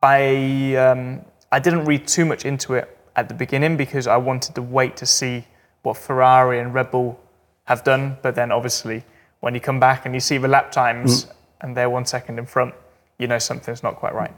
I 0.01 0.75
um, 0.75 1.21
I 1.51 1.59
didn't 1.59 1.85
read 1.85 2.07
too 2.07 2.25
much 2.25 2.45
into 2.45 2.73
it 2.75 2.97
at 3.15 3.27
the 3.27 3.33
beginning 3.35 3.77
because 3.77 4.07
I 4.07 4.17
wanted 4.17 4.55
to 4.55 4.61
wait 4.61 4.95
to 4.97 5.05
see 5.05 5.45
what 5.83 5.97
Ferrari 5.97 6.59
and 6.59 6.73
Red 6.73 6.91
Bull 6.91 7.19
have 7.65 7.83
done. 7.83 8.17
But 8.21 8.35
then 8.35 8.51
obviously 8.51 9.03
when 9.39 9.53
you 9.53 9.61
come 9.61 9.79
back 9.79 10.05
and 10.05 10.13
you 10.13 10.19
see 10.19 10.37
the 10.37 10.47
lap 10.47 10.71
times 10.71 11.27
and 11.61 11.75
they're 11.75 11.89
one 11.89 12.05
second 12.05 12.39
in 12.39 12.45
front, 12.45 12.73
you 13.17 13.27
know 13.27 13.39
something's 13.39 13.83
not 13.83 13.95
quite 13.95 14.13
right. 14.13 14.33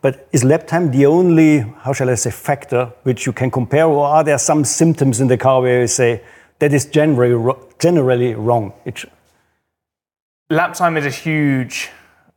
But 0.00 0.28
is 0.32 0.44
lap 0.44 0.66
time 0.66 0.90
the 0.90 1.06
only, 1.06 1.60
how 1.78 1.92
shall 1.92 2.10
I 2.10 2.14
say, 2.14 2.30
factor 2.30 2.92
which 3.02 3.26
you 3.26 3.32
can 3.32 3.50
compare, 3.50 3.86
or 3.86 4.06
are 4.06 4.24
there 4.24 4.38
some 4.38 4.64
symptoms 4.64 5.20
in 5.20 5.28
the 5.28 5.36
car 5.36 5.60
where 5.60 5.80
you 5.82 5.86
say 5.86 6.22
that 6.58 6.72
is 6.72 6.86
generally 6.86 7.54
generally 7.78 8.34
wrong? 8.34 8.72
It 8.84 9.04
lap 10.50 10.74
time 10.74 10.96
is 10.96 11.06
a 11.06 11.10
huge 11.10 11.90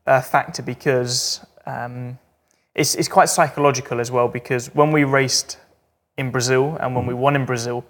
uh, 0.06 0.22
factor 0.22 0.64
because 0.64 1.46
um, 1.66 2.18
it's, 2.74 2.96
it's 2.96 3.08
quite 3.08 3.30
psychological 3.30 4.00
as 4.00 4.12
well. 4.12 4.28
Because 4.28 4.74
when 4.74 4.92
we 4.92 5.04
raced 5.04 5.58
in 6.18 6.32
Brazil 6.32 6.78
and 6.82 6.96
when 6.96 7.06
we 7.06 7.14
won 7.14 7.36
in 7.36 7.46
Brazil, 7.46 7.86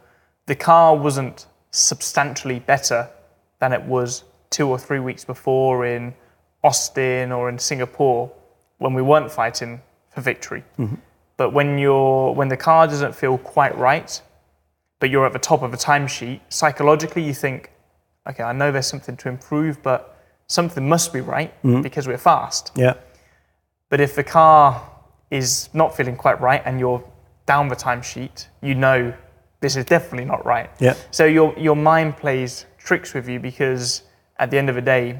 the 0.46 0.56
car 0.56 0.96
wasn't 0.96 1.48
substantially 1.72 2.60
better 2.60 3.10
than 3.60 3.74
it 3.74 3.84
was 3.84 4.24
two 4.50 4.68
or 4.70 4.78
three 4.78 5.00
weeks 5.00 5.26
before 5.26 5.86
in 5.86 6.14
Austin 6.64 7.32
or 7.32 7.50
in 7.50 7.60
Singapore 7.60 8.32
when 8.78 8.94
we 8.94 9.02
weren't 9.02 9.32
fighting 9.32 9.82
for 10.10 10.22
victory. 10.22 10.64
Mm-hmm. 10.78 10.96
But 11.38 11.54
when 11.54 11.78
you're 11.78 12.32
when 12.34 12.48
the 12.48 12.58
car 12.58 12.88
doesn't 12.88 13.16
feel 13.16 13.38
quite 13.38 13.78
right, 13.78 14.22
but 15.00 15.10
you're 15.10 15.26
at 15.26 15.34
the 15.34 15.40
top 15.40 15.62
of 15.62 15.74
a 15.74 15.78
timesheet, 15.78 16.42
psychologically 16.50 17.24
you 17.24 17.34
think, 17.34 17.72
okay, 18.28 18.44
I 18.44 18.54
know 18.54 18.72
there's 18.72 18.88
something 18.88 19.16
to 19.18 19.30
improve, 19.30 19.82
but 19.84 20.18
something 20.48 20.88
must 20.88 21.14
be 21.14 21.22
right 21.22 21.54
mm-hmm. 21.62 21.82
because 21.82 22.08
we're 22.08 22.18
fast. 22.18 22.72
yeah, 22.76 22.96
But 23.90 24.00
if 24.02 24.16
the 24.16 24.24
car 24.24 24.90
is 25.30 25.70
not 25.74 25.96
feeling 25.96 26.16
quite 26.16 26.40
right 26.42 26.62
and 26.66 26.80
you're 26.80 27.04
down 27.46 27.68
the 27.68 27.76
timesheet, 27.76 28.48
you 28.62 28.74
know 28.74 29.14
this 29.60 29.76
is 29.76 29.86
definitely 29.86 30.26
not 30.26 30.46
right. 30.46 30.70
Yeah. 30.80 30.96
So 31.12 31.26
your 31.26 31.54
your 31.58 31.76
mind 31.76 32.18
plays 32.18 32.66
tricks 32.88 33.14
with 33.14 33.28
you 33.28 33.40
because 33.40 34.04
at 34.40 34.50
the 34.52 34.58
end 34.58 34.70
of 34.70 34.76
the 34.76 34.82
day, 34.82 35.20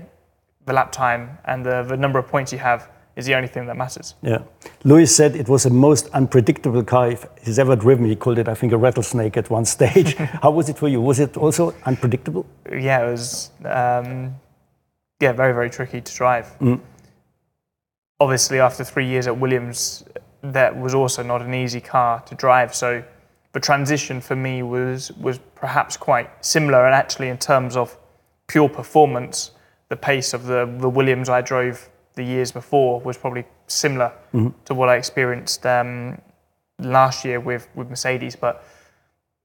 the 0.66 0.74
lap 0.74 0.92
time 0.92 1.38
and 1.46 1.66
the, 1.66 1.84
the 1.84 1.98
number 1.98 2.18
of 2.20 2.28
points 2.28 2.52
you 2.52 2.60
have 2.60 2.90
is 3.18 3.26
the 3.26 3.36
only 3.36 3.48
thing 3.48 3.66
that 3.66 3.76
matters. 3.76 4.14
yeah. 4.22 4.42
Lewis 4.84 5.16
said 5.16 5.36
it 5.36 5.50
was 5.50 5.64
the 5.64 5.72
most 5.88 6.08
unpredictable 6.14 6.84
car 6.84 7.16
he's 7.44 7.58
ever 7.58 7.76
driven. 7.76 8.06
He 8.06 8.16
called 8.16 8.38
it, 8.38 8.48
I 8.48 8.54
think, 8.54 8.74
a 8.74 8.78
rattlesnake 8.78 9.36
at 9.38 9.50
one 9.50 9.66
stage. 9.78 10.14
How 10.44 10.52
was 10.52 10.70
it 10.70 10.78
for 10.78 10.88
you? 10.88 11.02
Was 11.02 11.20
it 11.20 11.36
also 11.36 11.74
unpredictable? 11.86 12.46
yeah, 12.72 13.06
it 13.06 13.12
was 13.12 13.50
um, 13.66 14.36
yeah 15.20 15.32
very 15.32 15.54
very 15.60 15.70
tricky 15.70 16.00
to 16.00 16.14
drive. 16.22 16.46
Obviously, 18.20 18.60
after 18.60 18.84
three 18.84 19.08
years 19.08 19.26
at 19.28 19.36
Williams, 19.44 20.04
that 20.44 20.72
was 20.80 20.94
also 20.94 21.24
not 21.24 21.42
an 21.42 21.54
easy 21.54 21.82
car 21.82 22.22
to 22.30 22.36
drive. 22.36 22.74
So 22.76 23.04
the 23.54 23.60
transition 23.60 24.22
for 24.22 24.36
me 24.36 24.64
was 24.64 25.12
was 25.14 25.40
perhaps 25.56 25.98
quite 25.98 26.30
similar, 26.46 26.86
and 26.86 26.94
actually 26.94 27.30
in 27.30 27.38
terms 27.38 27.76
of 27.76 27.98
pure 28.48 28.70
performance, 28.70 29.52
the 29.90 29.96
pace 29.96 30.34
of 30.34 30.46
the 30.46 30.66
the 30.80 30.90
Williams 30.90 31.30
I 31.30 31.42
drove 31.42 31.90
the 32.16 32.24
years 32.24 32.52
before 32.52 33.00
was 33.02 33.18
probably 33.18 33.46
similar 33.68 34.12
to 34.66 34.74
what 34.74 34.90
I 34.90 34.96
experienced 34.96 35.66
um, 35.66 36.20
last 36.80 37.26
year 37.26 37.40
with 37.40 37.68
with 37.76 37.90
Mercedes, 37.90 38.36
but 38.36 38.64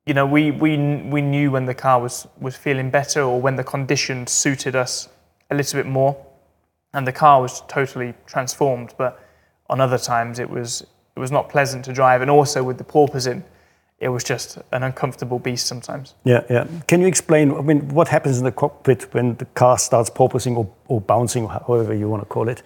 you 0.07 0.15
know, 0.15 0.27
we, 0.27 0.51
we, 0.51 0.77
we 0.77 1.23
knew 1.23 1.53
when 1.53 1.65
the 1.65 1.75
car 1.75 2.01
was, 2.01 2.27
was 2.41 2.57
feeling 2.57 2.91
better 2.91 3.23
or 3.23 3.41
when 3.41 3.55
the 3.57 3.65
conditions 3.65 4.33
suited 4.33 4.75
us 4.75 5.09
a 5.51 5.55
little 5.55 5.79
bit 5.79 5.87
more. 5.87 6.17
And 6.93 7.07
the 7.07 7.13
car 7.13 7.41
was 7.41 7.63
totally 7.69 8.15
transformed. 8.27 8.95
But 8.99 9.25
on 9.71 9.81
other 9.81 9.99
times, 9.99 10.39
it 10.39 10.51
was, 10.51 10.83
it 11.17 11.21
was 11.21 11.31
not 11.31 11.49
pleasant 11.49 11.85
to 11.85 11.93
drive. 11.93 12.21
And 12.21 12.31
also 12.31 12.63
with 12.65 12.79
the 12.79 12.85
porpoising, 12.85 13.45
it 14.03 14.09
was 14.09 14.25
just 14.25 14.59
an 14.73 14.83
uncomfortable 14.83 15.39
beast 15.39 15.67
sometimes. 15.67 16.17
Yeah, 16.25 16.43
yeah. 16.51 16.67
Can 16.89 17.01
you 17.01 17.07
explain? 17.07 17.53
I 17.53 17.61
mean, 17.63 17.89
what 17.95 18.09
happens 18.09 18.39
in 18.39 18.45
the 18.45 18.51
cockpit 18.51 19.15
when 19.15 19.37
the 19.37 19.45
car 19.45 19.79
starts 19.79 20.11
porpoising 20.11 20.57
or, 20.57 20.69
or 20.89 21.01
bouncing, 21.01 21.47
however 21.47 21.95
you 21.95 22.09
want 22.09 22.23
to 22.23 22.29
call 22.29 22.49
it? 22.49 22.65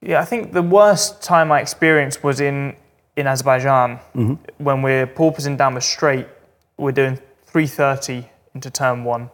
Yeah, 0.00 0.20
I 0.20 0.24
think 0.24 0.52
the 0.52 0.62
worst 0.62 1.22
time 1.22 1.52
I 1.52 1.60
experienced 1.60 2.24
was 2.24 2.40
in, 2.40 2.74
in 3.16 3.26
Azerbaijan 3.26 3.98
mm-hmm. 4.14 4.34
when 4.64 4.80
we're 4.80 5.06
porpoising 5.06 5.58
down 5.58 5.74
the 5.74 5.82
straight. 5.82 6.26
We're 6.78 6.92
doing 6.92 7.18
330 7.44 8.26
into 8.54 8.70
turn 8.70 9.04
one, 9.04 9.30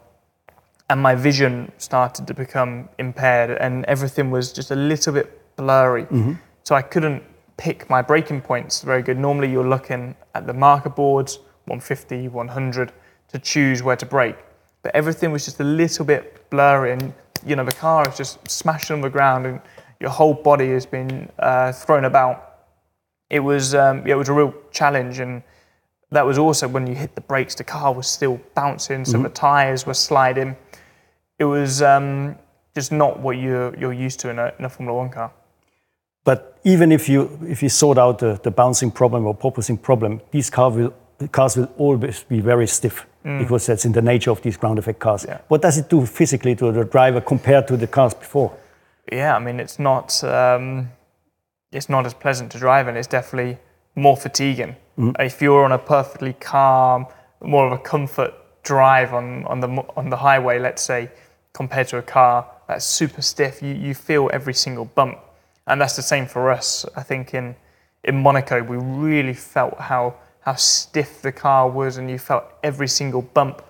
and 0.90 1.00
my 1.00 1.14
vision 1.14 1.70
started 1.78 2.26
to 2.26 2.34
become 2.34 2.88
impaired, 2.98 3.56
and 3.60 3.84
everything 3.84 4.32
was 4.32 4.52
just 4.52 4.72
a 4.72 4.76
little 4.76 5.12
bit 5.12 5.56
blurry. 5.56 6.02
Mm-hmm. 6.02 6.32
So 6.64 6.74
I 6.74 6.82
couldn't 6.82 7.22
pick 7.58 7.90
my 7.90 8.00
braking 8.00 8.40
points 8.40 8.80
very 8.80 9.02
good. 9.02 9.18
Normally, 9.18 9.50
you're 9.50 9.68
looking 9.68 10.16
at 10.34 10.46
the 10.46 10.54
marker 10.54 10.88
boards, 10.88 11.40
150, 11.66 12.28
100, 12.28 12.92
to 13.28 13.38
choose 13.38 13.82
where 13.82 13.96
to 13.96 14.06
brake. 14.06 14.36
But 14.82 14.94
everything 14.94 15.32
was 15.32 15.44
just 15.44 15.60
a 15.60 15.64
little 15.64 16.06
bit 16.06 16.48
blurry, 16.48 16.92
and 16.92 17.12
you 17.44 17.56
know 17.56 17.64
the 17.64 17.72
car 17.72 18.08
is 18.08 18.16
just 18.16 18.48
smashing 18.50 18.94
on 18.94 19.02
the 19.02 19.10
ground, 19.10 19.46
and 19.46 19.60
your 20.00 20.10
whole 20.10 20.32
body 20.32 20.70
has 20.70 20.86
been 20.86 21.28
uh, 21.40 21.72
thrown 21.72 22.06
about. 22.06 22.44
It 23.28 23.40
was 23.40 23.74
um, 23.74 24.06
yeah, 24.06 24.14
it 24.14 24.18
was 24.18 24.28
a 24.30 24.32
real 24.32 24.54
challenge, 24.70 25.18
and 25.18 25.42
that 26.10 26.24
was 26.24 26.38
also 26.38 26.68
when 26.68 26.86
you 26.86 26.94
hit 26.94 27.14
the 27.14 27.20
brakes, 27.20 27.54
the 27.56 27.64
car 27.64 27.92
was 27.92 28.06
still 28.06 28.40
bouncing, 28.54 29.04
so 29.04 29.20
the 29.20 29.28
tires 29.28 29.84
were 29.84 29.94
sliding. 29.94 30.56
It 31.38 31.44
was 31.44 31.82
um, 31.82 32.36
just 32.74 32.92
not 32.92 33.18
what 33.18 33.36
you're 33.36 33.76
you're 33.76 33.92
used 33.92 34.20
to 34.20 34.30
in 34.30 34.38
a, 34.38 34.52
in 34.58 34.64
a 34.64 34.70
Formula 34.70 34.96
One 34.96 35.10
car. 35.10 35.32
But 36.24 36.58
even 36.64 36.92
if 36.92 37.08
you 37.08 37.38
if 37.48 37.62
you 37.62 37.68
sort 37.68 37.98
out 37.98 38.18
the, 38.18 38.38
the 38.42 38.50
bouncing 38.50 38.90
problem 38.90 39.26
or 39.26 39.34
porpoising 39.34 39.80
problem, 39.80 40.20
these 40.30 40.50
car 40.50 40.70
will, 40.70 40.92
cars 41.32 41.56
will 41.56 41.70
always 41.78 42.24
be 42.24 42.40
very 42.40 42.66
stiff 42.66 43.06
because 43.22 43.66
that's 43.66 43.84
in 43.84 43.92
the 43.92 44.00
nature 44.02 44.30
of 44.30 44.40
these 44.40 44.56
ground 44.56 44.78
effect 44.78 44.98
cars. 44.98 45.24
Yeah. 45.28 45.38
What 45.48 45.60
does 45.60 45.76
it 45.76 45.90
do 45.90 46.06
physically 46.06 46.54
to 46.56 46.72
the 46.72 46.84
driver 46.84 47.20
compared 47.20 47.68
to 47.68 47.76
the 47.76 47.86
cars 47.86 48.14
before? 48.14 48.56
yeah, 49.12 49.34
I 49.34 49.38
mean, 49.38 49.60
it's 49.60 49.78
not 49.78 50.22
um, 50.24 50.90
it's 51.72 51.88
not 51.88 52.06
as 52.06 52.14
pleasant 52.14 52.52
to 52.52 52.58
drive, 52.58 52.88
and 52.88 52.96
it's 52.96 53.08
definitely 53.08 53.58
more 53.94 54.16
fatiguing. 54.16 54.76
If 55.18 55.40
you're 55.40 55.64
on 55.64 55.72
a 55.72 55.78
perfectly 55.78 56.32
calm, 56.32 57.06
more 57.40 57.66
of 57.66 57.72
a 57.72 57.78
comfort 57.78 58.34
drive 58.62 59.14
on 59.14 59.44
on 59.44 59.60
the 59.60 59.68
on 59.96 60.10
the 60.10 60.16
highway, 60.16 60.58
let's 60.58 60.82
say, 60.82 61.10
compared 61.52 61.88
to 61.88 61.98
a 61.98 62.02
car 62.02 62.46
that's 62.66 62.84
super 62.84 63.22
stiff, 63.22 63.62
you 63.62 63.74
you 63.74 63.94
feel 63.94 64.30
every 64.32 64.54
single 64.54 64.84
bump, 64.84 65.18
and 65.68 65.80
that's 65.80 65.96
the 65.96 66.02
same 66.02 66.26
for 66.26 66.50
us. 66.50 66.84
I 66.96 67.02
think 67.02 67.34
in 67.34 67.54
in 68.04 68.22
Monaco, 68.22 68.62
we 68.62 68.76
really 68.76 69.34
felt 69.34 69.78
how 69.78 70.14
how 70.40 70.54
stiff 70.54 71.22
the 71.22 71.32
car 71.32 71.68
was, 71.68 71.98
and 71.98 72.10
you 72.10 72.18
felt 72.18 72.44
every 72.62 72.88
single 72.88 73.22
bump 73.22 73.62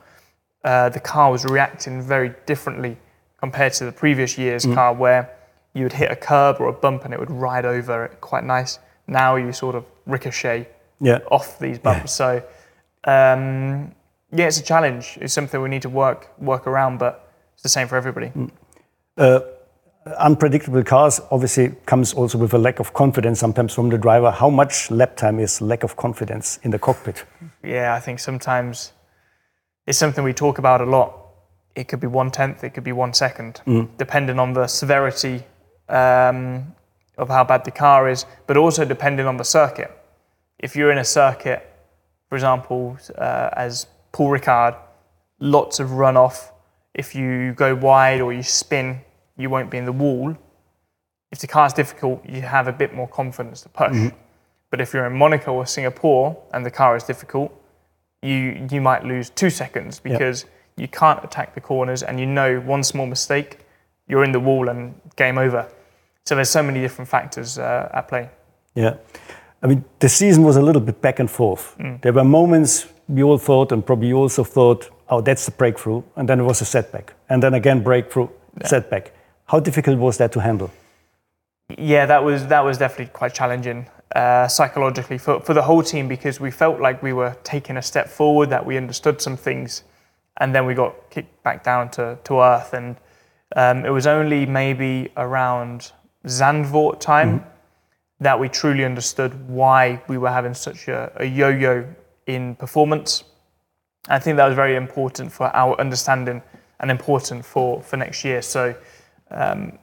uh, 0.65 0.89
the 0.89 1.01
car 1.01 1.31
was 1.31 1.45
reacting 1.45 2.03
very 2.03 2.35
differently 2.47 2.97
compared 3.41 3.73
to 3.73 3.85
the 3.85 3.93
previous 3.93 4.37
year's 4.37 4.65
car, 4.67 4.93
where 4.93 5.31
you 5.75 5.85
would 5.85 5.93
hit 5.93 6.11
a 6.11 6.17
curb 6.17 6.57
or 6.61 6.69
a 6.69 6.73
bump 6.73 7.05
and 7.05 7.15
it 7.15 7.21
would 7.21 7.31
ride 7.31 7.65
over 7.65 8.05
it 8.07 8.21
quite 8.21 8.45
nice. 8.45 8.79
Now 9.07 9.37
you 9.37 9.53
sort 9.53 9.75
of 9.77 9.85
ricochet 10.07 10.69
Yeah. 11.01 11.19
off 11.31 11.59
these 11.59 11.79
bumps. 11.79 12.13
So 12.13 12.43
um, 13.05 13.95
yeah, 14.33 14.47
it's 14.49 14.59
a 14.59 14.63
challenge. 14.63 15.17
It's 15.21 15.33
something 15.33 15.63
we 15.63 15.69
need 15.69 15.83
to 15.83 15.89
work 15.89 16.29
work 16.39 16.67
around, 16.67 16.99
but 16.99 17.31
it's 17.55 17.63
the 17.63 17.69
same 17.69 17.87
for 17.89 17.97
everybody. 17.97 18.33
Unpredictable 20.19 20.83
cars 20.83 21.21
obviously 21.31 21.75
comes 21.87 22.15
also 22.15 22.39
with 22.39 22.55
a 22.55 22.59
lack 22.59 22.81
of 22.81 22.93
confidence 22.93 23.41
sometimes 23.41 23.75
from 23.75 23.89
the 23.89 23.99
driver. 23.99 24.31
How 24.31 24.51
much 24.51 24.91
lap 24.91 25.17
time 25.17 25.39
is 25.39 25.61
lack 25.61 25.83
of 25.83 25.97
confidence 25.97 26.59
in 26.63 26.71
the 26.71 26.79
cockpit? 26.79 27.25
Yeah, 27.63 27.95
I 27.95 28.01
think 28.01 28.19
sometimes 28.19 28.93
it's 29.87 29.99
something 29.99 30.25
we 30.25 30.33
talk 30.33 30.59
about 30.59 30.81
a 30.81 30.85
lot. 30.85 31.15
It 31.75 31.89
could 31.89 32.01
be 32.01 32.07
one 32.07 32.31
tenth, 32.31 32.65
it 32.65 32.71
could 32.75 32.85
be 32.85 32.93
one 32.93 33.13
second, 33.13 33.61
depending 33.99 34.39
on 34.39 34.53
the 34.53 34.67
severity 34.67 35.45
um, 35.89 36.75
of 37.17 37.29
how 37.29 37.45
bad 37.45 37.65
the 37.65 37.71
car 37.71 38.09
is, 38.09 38.27
but 38.47 38.57
also 38.57 38.85
depending 38.85 39.27
on 39.27 39.37
the 39.37 39.45
circuit. 39.45 39.91
If 40.59 40.75
you're 40.75 40.91
in 40.91 40.99
a 40.99 41.05
circuit, 41.05 41.65
for 42.29 42.35
example, 42.35 42.99
uh, 43.17 43.51
as 43.53 43.87
Paul 44.13 44.31
Ricard, 44.31 44.77
lots 45.39 45.81
of 45.81 45.91
runoff. 45.91 46.51
If 46.95 47.15
you 47.15 47.53
go 47.53 47.75
wide 47.75 48.21
or 48.21 48.33
you 48.33 48.43
spin, 48.43 49.01
you 49.39 49.49
won't 49.49 49.71
be 49.71 49.79
in 49.79 49.85
the 49.85 49.93
wall. 49.93 50.37
If 51.31 51.39
the 51.39 51.47
car's 51.47 51.73
difficult, 51.73 52.25
you 52.29 52.43
have 52.43 52.69
a 52.69 52.73
bit 52.73 52.95
more 52.95 53.09
confidence 53.09 53.63
to 53.63 53.69
push. 53.69 54.11
But 54.71 54.81
if 54.81 54.93
you're 54.93 55.07
in 55.07 55.17
Monaco 55.17 55.55
or 55.55 55.67
Singapore 55.67 56.37
and 56.53 56.65
the 56.65 56.71
car 56.71 56.97
is 56.97 57.05
difficult, 57.05 57.51
you 58.23 58.67
you 58.71 58.81
might 58.81 59.05
lose 59.05 59.31
two 59.31 59.51
seconds 59.51 60.01
because 60.01 60.45
you 60.77 60.89
can't 60.89 61.23
attack 61.25 61.55
the 61.55 61.61
corners 61.61 62.03
and 62.03 62.21
you 62.21 62.27
know 62.27 62.61
one 62.61 62.83
small 62.83 63.07
mistake, 63.07 63.59
you're 64.09 64.25
in 64.25 64.33
the 64.33 64.41
wall 64.41 64.69
and 64.69 64.95
game 65.17 65.39
over. 65.39 65.67
So 66.25 66.35
there's 66.35 66.51
so 66.51 66.63
many 66.63 66.81
different 66.81 67.09
factors 67.09 67.59
uh, 67.59 67.89
at 67.93 68.09
play. 68.09 68.29
Yeah. 68.75 68.97
I 69.63 69.67
mean, 69.67 69.85
the 69.99 70.09
season 70.09 70.45
was 70.45 70.57
a 70.57 70.63
little 70.63 70.83
bit 70.83 71.01
back 71.01 71.19
and 71.19 71.31
forth. 71.31 71.75
Mm. 71.79 72.01
There 72.03 72.13
were 72.13 72.25
moments 72.25 72.87
we 73.09 73.23
all 73.23 73.39
thought, 73.39 73.73
and 73.73 73.85
probably 73.85 74.09
you 74.09 74.17
also 74.17 74.45
thought, 74.45 74.91
oh, 75.09 75.21
that's 75.21 75.47
the 75.47 75.53
breakthrough. 75.53 76.03
And 76.17 76.29
then 76.29 76.41
it 76.41 76.45
was 76.45 76.61
a 76.61 76.65
setback. 76.65 77.15
And 77.29 77.43
then 77.43 77.55
again, 77.55 77.83
breakthrough, 77.83 78.29
yeah. 78.61 78.67
setback. 78.67 79.13
How 79.49 79.61
difficult 79.61 79.99
was 79.99 80.19
that 80.19 80.33
to 80.33 80.41
handle? 80.41 80.71
Yeah, 81.77 82.07
that 82.07 82.23
was, 82.25 82.47
that 82.47 82.65
was 82.65 82.79
definitely 82.79 83.13
quite 83.13 83.35
challenging 83.35 83.87
uh, 84.15 84.49
psychologically 84.49 85.19
for, 85.19 85.41
for 85.41 85.55
the 85.55 85.63
whole 85.63 85.83
team 85.83 86.09
because 86.09 86.41
we 86.41 86.51
felt 86.51 86.81
like 86.81 87.03
we 87.03 87.13
were 87.13 87.37
taking 87.45 87.77
a 87.77 87.83
step 87.83 88.09
forward, 88.09 88.51
that 88.51 88.65
we 88.65 88.77
understood 88.77 89.21
some 89.21 89.37
things, 89.37 89.85
and 90.39 90.55
then 90.55 90.65
we 90.67 90.75
got 90.75 90.95
kicked 91.11 91.43
back 91.43 91.63
down 91.65 91.91
to, 91.91 92.19
to 92.25 92.41
earth. 92.41 92.73
And 92.73 92.97
um, 93.57 93.85
it 93.85 93.91
was 93.91 94.07
only 94.07 94.47
maybe 94.47 95.11
around 95.17 95.93
Zandvoort 96.27 97.01
time. 97.01 97.41
Mm-hmm 97.41 97.59
that 98.21 98.39
we 98.39 98.49
truly 98.49 98.85
understood 98.85 99.49
why 99.49 100.03
we 100.09 100.19
were 100.19 100.31
having 100.31 100.55
such 100.55 100.89
a, 100.89 101.13
a 101.17 101.25
yo-yo 101.25 101.87
in 102.27 102.55
performance. 102.57 103.25
I 104.09 104.19
think 104.19 104.37
that 104.39 104.47
was 104.47 104.57
very 104.57 104.77
important 104.77 105.31
for 105.31 105.55
our 105.55 105.81
understanding 105.81 106.43
and 106.81 106.91
important 106.91 107.45
for, 107.45 107.83
for 107.83 107.97
next 107.97 108.25
year. 108.25 108.43
So 108.43 108.75
um, 109.31 109.79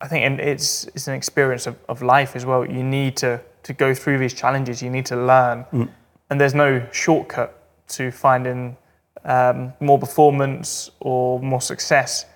I 0.00 0.08
think 0.08 0.40
it's, 0.40 0.84
it's 0.94 1.06
an 1.06 1.14
experience 1.14 1.66
of, 1.66 1.76
of 1.88 2.02
life 2.02 2.34
as 2.34 2.44
well. 2.44 2.66
You 2.66 2.82
need 2.82 3.16
to, 3.18 3.40
to 3.62 3.72
go 3.72 3.94
through 3.94 4.18
these 4.18 4.34
challenges, 4.34 4.82
you 4.82 4.90
need 4.90 5.06
to 5.06 5.16
learn. 5.16 5.64
Mm. 5.72 5.88
And 6.30 6.40
there's 6.40 6.54
no 6.54 6.84
shortcut 6.92 7.58
to 7.88 8.10
finding 8.10 8.76
um, 9.24 9.72
more 9.80 9.98
performance 9.98 10.90
or 11.00 11.38
more 11.40 11.60
success. 11.60 12.26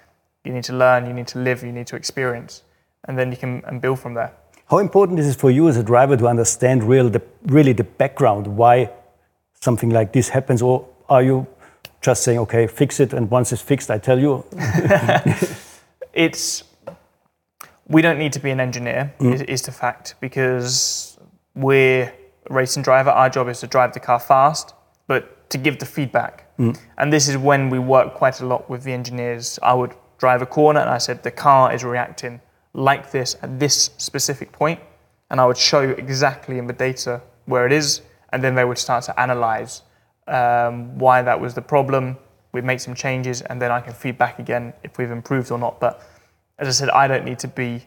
You 0.44 0.52
need 0.52 0.64
to 0.64 0.74
learn, 0.74 1.06
you 1.06 1.12
need 1.12 1.26
to 1.28 1.38
live, 1.40 1.64
you 1.64 1.72
need 1.72 1.88
to 1.88 1.96
experience, 1.96 2.62
and 3.08 3.18
then 3.18 3.30
you 3.32 3.36
can 3.36 3.62
and 3.66 3.80
build 3.80 3.98
from 3.98 4.14
there. 4.14 4.32
How 4.70 4.78
important 4.78 5.18
is 5.18 5.28
it 5.28 5.36
for 5.36 5.50
you 5.50 5.68
as 5.68 5.76
a 5.76 5.82
driver 5.82 6.16
to 6.16 6.26
understand 6.26 6.84
real 6.84 7.08
the, 7.08 7.22
really 7.46 7.72
the 7.72 7.84
background, 7.84 8.46
why 8.46 8.90
something 9.60 9.90
like 9.90 10.12
this 10.12 10.28
happens, 10.28 10.62
or 10.62 10.86
are 11.08 11.22
you 11.22 11.46
just 12.00 12.22
saying, 12.22 12.38
okay, 12.40 12.66
fix 12.68 13.00
it, 13.00 13.12
and 13.12 13.30
once 13.30 13.52
it's 13.52 13.62
fixed, 13.62 13.90
I 13.90 13.98
tell 13.98 14.18
you? 14.18 14.44
it's 16.16 16.64
we 17.88 18.02
don't 18.02 18.18
need 18.18 18.32
to 18.32 18.40
be 18.40 18.50
an 18.50 18.58
engineer, 18.58 19.14
mm. 19.20 19.34
is, 19.34 19.42
is 19.42 19.62
the 19.62 19.70
fact, 19.70 20.16
because 20.20 21.16
we're 21.54 22.12
a 22.50 22.54
racing 22.54 22.82
driver. 22.82 23.10
Our 23.10 23.30
job 23.30 23.48
is 23.48 23.60
to 23.60 23.68
drive 23.68 23.92
the 23.92 24.00
car 24.00 24.18
fast, 24.18 24.74
but 25.06 25.48
to 25.50 25.58
give 25.58 25.78
the 25.78 25.86
feedback. 25.86 26.56
Mm. 26.58 26.76
And 26.98 27.12
this 27.12 27.28
is 27.28 27.36
when 27.36 27.70
we 27.70 27.78
work 27.78 28.14
quite 28.14 28.40
a 28.40 28.46
lot 28.46 28.68
with 28.68 28.82
the 28.82 28.92
engineers. 28.92 29.58
I 29.62 29.74
would 29.74 29.94
drive 30.18 30.42
a 30.42 30.46
corner, 30.46 30.80
and 30.80 30.90
I 30.90 30.98
said 30.98 31.22
the 31.22 31.30
car 31.30 31.72
is 31.72 31.84
reacting 31.84 32.40
like 32.72 33.12
this 33.12 33.36
at 33.42 33.60
this 33.60 33.90
specific 33.98 34.50
point, 34.50 34.80
and 35.30 35.40
I 35.40 35.46
would 35.46 35.58
show 35.58 35.82
exactly 35.82 36.58
in 36.58 36.66
the 36.66 36.72
data 36.72 37.22
where 37.44 37.66
it 37.66 37.72
is, 37.72 38.02
and 38.32 38.42
then 38.42 38.54
they 38.54 38.64
would 38.64 38.78
start 38.78 39.04
to 39.04 39.20
analyze 39.20 39.82
um, 40.26 40.98
why 40.98 41.22
that 41.22 41.40
was 41.40 41.54
the 41.54 41.62
problem. 41.62 42.16
We'd 42.56 42.64
make 42.64 42.80
some 42.80 42.94
changes, 42.94 43.42
and 43.42 43.60
then 43.60 43.70
I 43.70 43.80
can 43.80 43.92
feed 43.92 44.16
back 44.18 44.38
again 44.38 44.72
if 44.82 44.98
we've 44.98 45.10
improved 45.10 45.50
or 45.50 45.58
not. 45.58 45.78
But 45.78 46.02
as 46.58 46.66
I 46.68 46.70
said, 46.70 46.90
I 46.90 47.06
don't 47.06 47.24
need 47.24 47.38
to 47.40 47.48
be 47.48 47.86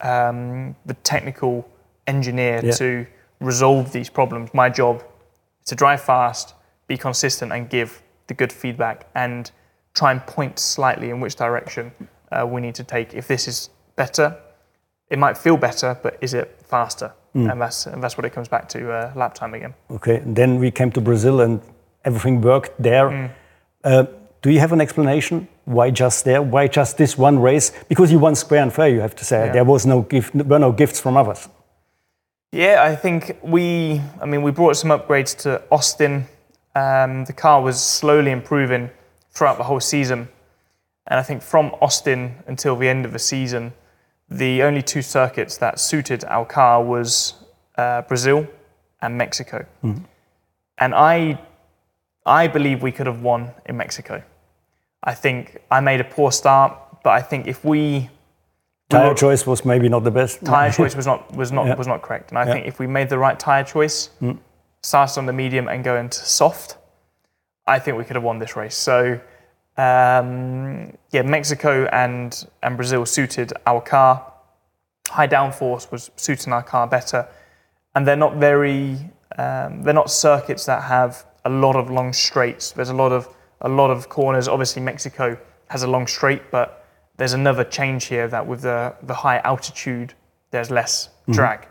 um, 0.00 0.74
the 0.86 0.94
technical 1.12 1.68
engineer 2.06 2.60
yeah. 2.62 2.72
to 2.72 3.06
resolve 3.40 3.92
these 3.92 4.10
problems. 4.10 4.52
My 4.52 4.68
job 4.68 5.04
is 5.62 5.68
to 5.68 5.74
drive 5.74 6.00
fast, 6.00 6.54
be 6.88 6.96
consistent, 6.96 7.52
and 7.52 7.70
give 7.70 8.02
the 8.26 8.34
good 8.34 8.52
feedback, 8.52 9.08
and 9.14 9.50
try 9.94 10.10
and 10.12 10.20
point 10.26 10.58
slightly 10.58 11.10
in 11.10 11.20
which 11.20 11.36
direction 11.36 11.92
uh, 12.32 12.44
we 12.46 12.60
need 12.60 12.74
to 12.74 12.84
take. 12.84 13.14
If 13.14 13.28
this 13.28 13.48
is 13.48 13.70
better. 13.98 14.28
It 15.10 15.18
might 15.18 15.36
feel 15.36 15.56
better, 15.56 15.98
but 16.02 16.12
is 16.20 16.32
it 16.32 16.48
faster? 16.64 17.12
Mm. 17.34 17.50
And 17.50 17.60
that's 17.60 17.86
and 17.86 18.02
that's 18.02 18.16
what 18.16 18.24
it 18.24 18.32
comes 18.32 18.48
back 18.48 18.68
to 18.74 18.80
uh, 18.90 19.12
lap 19.14 19.34
time 19.34 19.52
again. 19.54 19.74
Okay. 19.90 20.16
And 20.24 20.34
then 20.34 20.58
we 20.58 20.70
came 20.70 20.90
to 20.92 21.00
Brazil, 21.00 21.40
and 21.40 21.60
everything 22.04 22.40
worked 22.40 22.72
there. 22.82 23.10
Mm. 23.10 23.30
Uh, 23.88 24.06
do 24.42 24.50
you 24.50 24.60
have 24.60 24.72
an 24.72 24.80
explanation 24.80 25.48
why 25.64 25.90
just 25.90 26.24
there? 26.24 26.42
Why 26.42 26.68
just 26.68 26.98
this 26.98 27.16
one 27.16 27.38
race? 27.38 27.72
Because 27.88 28.12
you 28.12 28.18
won 28.18 28.34
square 28.34 28.62
and 28.62 28.72
fair, 28.72 28.88
you 28.88 29.00
have 29.00 29.16
to 29.16 29.24
say. 29.24 29.46
Yeah. 29.46 29.52
There 29.52 29.64
was 29.64 29.86
no 29.86 30.02
gift, 30.02 30.34
were 30.34 30.58
no 30.58 30.72
gifts 30.72 31.00
from 31.00 31.16
others. 31.16 31.48
Yeah, 32.52 32.82
I 32.82 32.96
think 32.96 33.38
we. 33.42 34.00
I 34.22 34.26
mean, 34.26 34.42
we 34.42 34.50
brought 34.50 34.76
some 34.76 34.90
upgrades 34.90 35.36
to 35.38 35.62
Austin. 35.70 36.26
Um, 36.74 37.24
the 37.24 37.32
car 37.32 37.62
was 37.62 37.82
slowly 37.82 38.30
improving 38.30 38.90
throughout 39.32 39.58
the 39.58 39.64
whole 39.64 39.80
season, 39.80 40.28
and 41.06 41.18
I 41.18 41.22
think 41.22 41.42
from 41.42 41.74
Austin 41.80 42.34
until 42.46 42.76
the 42.76 42.88
end 42.88 43.04
of 43.04 43.12
the 43.12 43.18
season, 43.18 43.72
the 44.30 44.62
only 44.62 44.82
two 44.82 45.02
circuits 45.02 45.56
that 45.58 45.80
suited 45.80 46.24
our 46.24 46.44
car 46.44 46.82
was 46.82 47.34
uh, 47.76 48.02
Brazil 48.02 48.46
and 49.00 49.16
Mexico. 49.16 49.66
Mm-hmm. 49.82 50.04
And 50.78 50.94
I, 50.94 51.40
I 52.28 52.46
believe 52.46 52.82
we 52.82 52.92
could 52.92 53.06
have 53.06 53.22
won 53.22 53.50
in 53.66 53.76
Mexico. 53.76 54.22
I 55.02 55.14
think 55.14 55.58
I 55.70 55.80
made 55.80 56.00
a 56.00 56.04
poor 56.04 56.30
start, 56.32 56.76
but 57.02 57.10
I 57.10 57.22
think 57.22 57.46
if 57.46 57.64
we 57.64 58.10
tire 58.90 59.14
choice 59.14 59.46
was 59.46 59.64
maybe 59.64 59.88
not 59.88 60.04
the 60.04 60.10
best. 60.10 60.44
Tire 60.44 60.70
choice 60.78 60.94
was 60.94 61.06
not 61.06 61.34
was 61.34 61.52
not 61.52 61.66
yeah. 61.66 61.74
was 61.74 61.86
not 61.86 62.02
correct, 62.02 62.30
and 62.30 62.38
I 62.38 62.46
yeah. 62.46 62.52
think 62.52 62.66
if 62.66 62.78
we 62.78 62.86
made 62.86 63.08
the 63.08 63.18
right 63.18 63.38
tire 63.38 63.64
choice, 63.64 64.10
mm. 64.20 64.38
started 64.82 65.18
on 65.18 65.26
the 65.26 65.32
medium 65.32 65.68
and 65.68 65.84
go 65.84 65.96
into 65.96 66.18
soft, 66.18 66.76
I 67.66 67.78
think 67.78 67.96
we 67.96 68.04
could 68.04 68.16
have 68.16 68.24
won 68.24 68.38
this 68.38 68.56
race. 68.56 68.76
So 68.76 69.20
um, 69.78 70.92
yeah, 71.12 71.22
Mexico 71.22 71.84
and, 71.92 72.46
and 72.62 72.76
Brazil 72.76 73.06
suited 73.06 73.52
our 73.64 73.80
car. 73.80 74.32
High 75.08 75.28
downforce 75.28 75.90
was 75.92 76.10
suiting 76.16 76.52
our 76.52 76.64
car 76.64 76.86
better. 76.88 77.28
And 77.94 78.06
they're 78.06 78.16
not 78.16 78.34
very, 78.34 78.98
um, 79.38 79.84
they're 79.84 79.94
not 79.94 80.10
circuits 80.10 80.66
that 80.66 80.82
have 80.82 81.24
a 81.48 81.54
lot 81.64 81.76
of 81.76 81.90
long 81.90 82.12
straights. 82.12 82.72
There's 82.72 82.90
a 82.90 83.00
lot 83.04 83.12
of, 83.12 83.28
a 83.60 83.68
lot 83.68 83.90
of 83.90 84.08
corners. 84.08 84.46
Obviously, 84.48 84.82
Mexico 84.82 85.36
has 85.68 85.82
a 85.82 85.90
long 85.94 86.06
straight, 86.06 86.50
but 86.50 86.86
there's 87.16 87.32
another 87.32 87.64
change 87.64 88.04
here 88.06 88.28
that 88.28 88.46
with 88.46 88.62
the, 88.62 88.94
the 89.02 89.14
high 89.14 89.38
altitude, 89.38 90.14
there's 90.50 90.70
less 90.70 91.08
mm-hmm. 91.08 91.32
drag. 91.32 91.68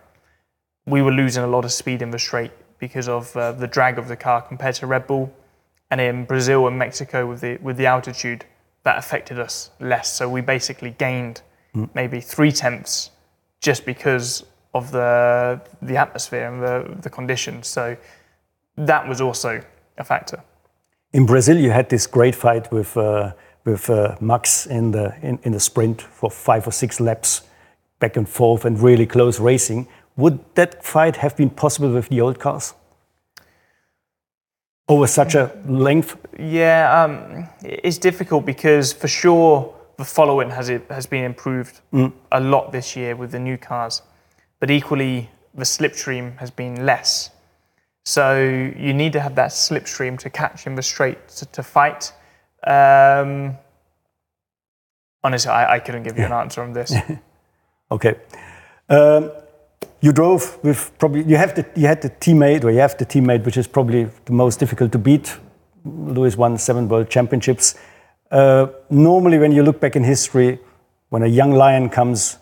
We 0.86 1.02
were 1.02 1.12
losing 1.12 1.44
a 1.44 1.48
lot 1.56 1.66
of 1.66 1.72
speed 1.72 2.02
in 2.02 2.12
the 2.12 2.20
straight 2.20 2.52
because 2.80 3.08
of 3.08 3.36
uh, 3.36 3.52
the 3.54 3.68
drag 3.68 3.98
of 3.98 4.08
the 4.08 4.16
car 4.16 4.42
compared 4.42 4.76
to 4.76 4.88
Red 4.88 5.08
Bull 5.08 5.34
and 5.90 6.02
in 6.02 6.26
Brazil 6.26 6.68
and 6.68 6.78
Mexico 6.78 7.26
with 7.26 7.42
the 7.42 7.58
with 7.62 7.78
the 7.78 7.86
altitude 7.86 8.46
that 8.84 8.98
affected 8.98 9.40
us 9.40 9.72
less. 9.80 10.14
So 10.14 10.30
we 10.30 10.42
basically 10.42 10.92
gained 10.92 11.42
mm. 11.76 11.90
maybe 11.94 12.20
three 12.22 12.52
tenths 12.52 13.12
just 13.62 13.86
because 13.86 14.46
of 14.74 14.92
the 14.92 15.60
the 15.82 15.98
atmosphere 15.98 16.48
and 16.48 16.62
the 16.62 17.02
the 17.02 17.10
conditions. 17.10 17.68
So 17.68 17.98
that 18.78 19.08
was 19.08 19.22
also 19.22 19.62
a 19.98 20.04
factor. 20.04 20.42
In 21.14 21.26
Brazil, 21.26 21.58
you 21.58 21.72
had 21.72 21.90
this 21.90 22.08
great 22.08 22.36
fight 22.36 22.72
with 22.72 22.96
uh, 22.98 23.32
with 23.66 23.90
uh, 23.90 24.16
Max 24.20 24.66
in 24.66 24.92
the 24.92 25.14
in, 25.22 25.40
in 25.44 25.52
the 25.52 25.60
sprint 25.60 26.02
for 26.02 26.32
five 26.32 26.68
or 26.68 26.72
six 26.72 27.00
laps, 27.00 27.42
back 28.00 28.18
and 28.18 28.28
forth, 28.28 28.66
and 28.66 28.80
really 28.80 29.06
close 29.06 29.40
racing. 29.40 29.88
Would 30.16 30.40
that 30.56 30.84
fight 30.84 31.18
have 31.18 31.36
been 31.38 31.50
possible 31.50 31.94
with 31.94 32.10
the 32.10 32.22
old 32.22 32.40
cars? 32.40 32.74
over 34.88 35.08
such 35.08 35.36
a 35.36 35.52
length? 35.68 36.18
Yeah, 36.40 37.04
um, 37.04 37.50
it's 37.64 37.98
difficult 37.98 38.46
because 38.46 38.94
for 38.94 39.08
sure 39.08 39.74
the 39.98 40.06
following 40.06 40.50
has 40.50 40.70
it 40.70 40.86
has 40.90 41.06
been 41.06 41.24
improved 41.24 41.82
mm. 41.92 42.12
a 42.32 42.40
lot 42.40 42.72
this 42.72 42.96
year 42.96 43.16
with 43.16 43.32
the 43.32 43.40
new 43.40 43.58
cars, 43.58 44.02
but 44.60 44.70
equally 44.70 45.30
the 45.54 45.64
slipstream 45.64 46.38
has 46.38 46.52
been 46.52 46.86
less. 46.86 47.32
So 48.08 48.40
you 48.40 48.94
need 48.94 49.12
to 49.14 49.20
have 49.20 49.36
that 49.36 49.50
slipstream 49.50 50.18
to 50.20 50.30
catch 50.30 50.66
in 50.66 50.76
the 50.76 50.82
straight 50.82 51.28
to, 51.28 51.46
to 51.48 51.62
fight. 51.62 52.14
Um, 52.66 53.58
honestly, 55.22 55.52
I, 55.52 55.76
I, 55.76 55.80
couldn't 55.80 56.04
give 56.04 56.18
you 56.18 56.24
an 56.24 56.32
answer 56.32 56.64
on 56.64 56.72
this. 56.72 56.94
okay. 57.92 58.16
Um, 58.88 59.30
you 60.00 60.14
drove 60.14 60.58
with 60.64 60.98
probably 60.98 61.24
you 61.24 61.36
have 61.36 61.54
the 61.54 61.66
you 61.76 61.88
had 61.88 62.02
the 62.02 62.10
teammate 62.10 62.64
or 62.64 62.72
you 62.72 62.80
have 62.80 62.98
the 62.98 63.06
teammate 63.06 63.44
which 63.44 63.58
is 63.58 63.68
probably 63.68 64.06
the 64.24 64.32
most 64.32 64.58
difficult 64.58 64.94
to 64.94 64.98
beat. 64.98 65.38
Lewis 65.84 66.38
won 66.38 66.58
seven 66.58 66.88
world 66.88 67.10
championships. 67.10 67.76
Uh, 68.32 68.68
normally, 68.90 69.38
when 69.38 69.52
you 69.52 69.64
look 69.64 69.82
back 69.82 69.98
in 69.98 70.06
history, 70.06 70.60
when 71.10 71.24
a 71.24 71.28
young 71.28 71.52
lion 71.52 71.90
comes 71.90 72.38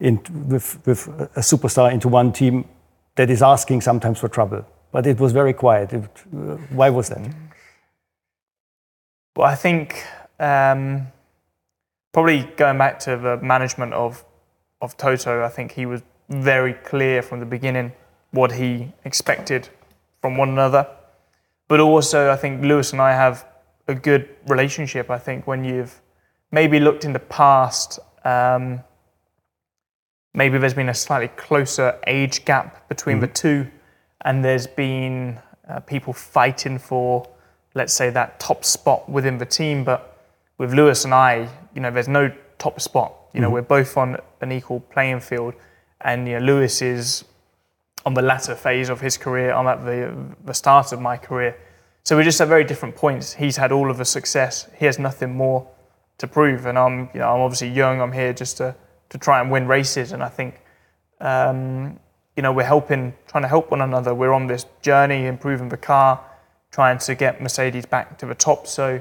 in 0.00 0.20
with, 0.48 0.84
with 0.84 1.06
a 1.36 1.42
superstar 1.42 1.92
into 1.92 2.08
one 2.08 2.32
team, 2.32 2.64
that 3.14 3.30
is 3.30 3.40
asking 3.40 3.82
sometimes 3.82 4.18
for 4.18 4.28
trouble. 4.28 4.66
But 4.92 5.06
it 5.06 5.18
was 5.20 5.32
very 5.32 5.52
quiet. 5.52 5.92
It, 5.92 6.04
uh, 6.04 6.56
why 6.70 6.90
was 6.90 7.08
that? 7.08 7.20
Well, 9.36 9.46
I 9.46 9.54
think 9.54 10.04
um, 10.40 11.08
probably 12.12 12.44
going 12.56 12.78
back 12.78 12.98
to 13.00 13.16
the 13.16 13.38
management 13.42 13.92
of 13.92 14.24
of 14.82 14.96
Toto, 14.96 15.42
I 15.42 15.48
think 15.48 15.72
he 15.72 15.86
was 15.86 16.02
very 16.28 16.74
clear 16.74 17.22
from 17.22 17.40
the 17.40 17.46
beginning 17.46 17.92
what 18.30 18.52
he 18.52 18.92
expected 19.04 19.68
from 20.20 20.36
one 20.36 20.50
another. 20.50 20.86
But 21.68 21.80
also, 21.80 22.30
I 22.30 22.36
think 22.36 22.62
Lewis 22.62 22.92
and 22.92 23.00
I 23.00 23.12
have 23.12 23.46
a 23.88 23.94
good 23.94 24.28
relationship. 24.46 25.10
I 25.10 25.18
think 25.18 25.46
when 25.46 25.64
you've 25.64 26.00
maybe 26.50 26.78
looked 26.78 27.04
in 27.04 27.12
the 27.12 27.18
past, 27.18 27.98
um, 28.24 28.80
maybe 30.34 30.58
there's 30.58 30.74
been 30.74 30.88
a 30.88 30.94
slightly 30.94 31.28
closer 31.28 31.98
age 32.06 32.44
gap 32.44 32.88
between 32.88 33.20
the 33.20 33.26
two, 33.26 33.68
and 34.22 34.44
there's 34.44 34.66
been 34.66 35.38
uh, 35.68 35.80
people 35.80 36.12
fighting 36.12 36.78
for, 36.78 37.28
let's 37.74 37.92
say, 37.92 38.10
that 38.10 38.40
top 38.40 38.64
spot 38.64 39.08
within 39.08 39.38
the 39.38 39.46
team. 39.46 39.84
But 39.84 40.16
with 40.58 40.72
Lewis 40.72 41.04
and 41.04 41.14
I, 41.14 41.48
you 41.74 41.80
know, 41.80 41.90
there's 41.90 42.08
no 42.08 42.32
top 42.58 42.80
spot. 42.80 43.14
You 43.32 43.40
know, 43.40 43.50
we're 43.50 43.62
both 43.62 43.96
on 43.96 44.16
an 44.40 44.50
equal 44.50 44.80
playing 44.80 45.20
field, 45.20 45.54
and 46.00 46.26
you 46.26 46.38
know, 46.38 46.46
Lewis 46.46 46.80
is 46.80 47.24
on 48.06 48.14
the 48.14 48.22
latter 48.22 48.54
phase 48.54 48.88
of 48.88 49.00
his 49.00 49.18
career. 49.18 49.52
I'm 49.52 49.66
at 49.66 49.84
the 49.84 50.14
the 50.44 50.54
start 50.54 50.92
of 50.92 51.00
my 51.00 51.18
career, 51.18 51.54
so 52.02 52.16
we're 52.16 52.24
just 52.24 52.40
at 52.40 52.48
very 52.48 52.64
different 52.64 52.96
points. 52.96 53.34
He's 53.34 53.58
had 53.58 53.72
all 53.72 53.90
of 53.90 53.98
the 53.98 54.06
success. 54.06 54.68
He 54.78 54.86
has 54.86 54.98
nothing 54.98 55.34
more 55.34 55.68
to 56.16 56.26
prove, 56.26 56.64
and 56.64 56.78
I'm, 56.78 57.10
you 57.12 57.20
know, 57.20 57.30
I'm 57.34 57.40
obviously 57.40 57.68
young. 57.68 58.00
I'm 58.00 58.12
here 58.12 58.32
just 58.32 58.56
to 58.56 58.74
to 59.10 59.18
try 59.18 59.40
and 59.40 59.50
win 59.50 59.66
races, 59.68 60.12
and 60.12 60.22
I 60.22 60.28
think. 60.28 60.62
Um, 61.20 61.98
you 62.36 62.42
know, 62.42 62.52
we're 62.52 62.64
helping, 62.64 63.14
trying 63.26 63.42
to 63.42 63.48
help 63.48 63.70
one 63.70 63.80
another. 63.80 64.14
We're 64.14 64.32
on 64.32 64.46
this 64.46 64.66
journey, 64.82 65.26
improving 65.26 65.68
the 65.70 65.76
car, 65.76 66.20
trying 66.70 66.98
to 66.98 67.14
get 67.14 67.40
Mercedes 67.42 67.86
back 67.86 68.18
to 68.18 68.26
the 68.26 68.34
top. 68.34 68.66
So, 68.66 69.00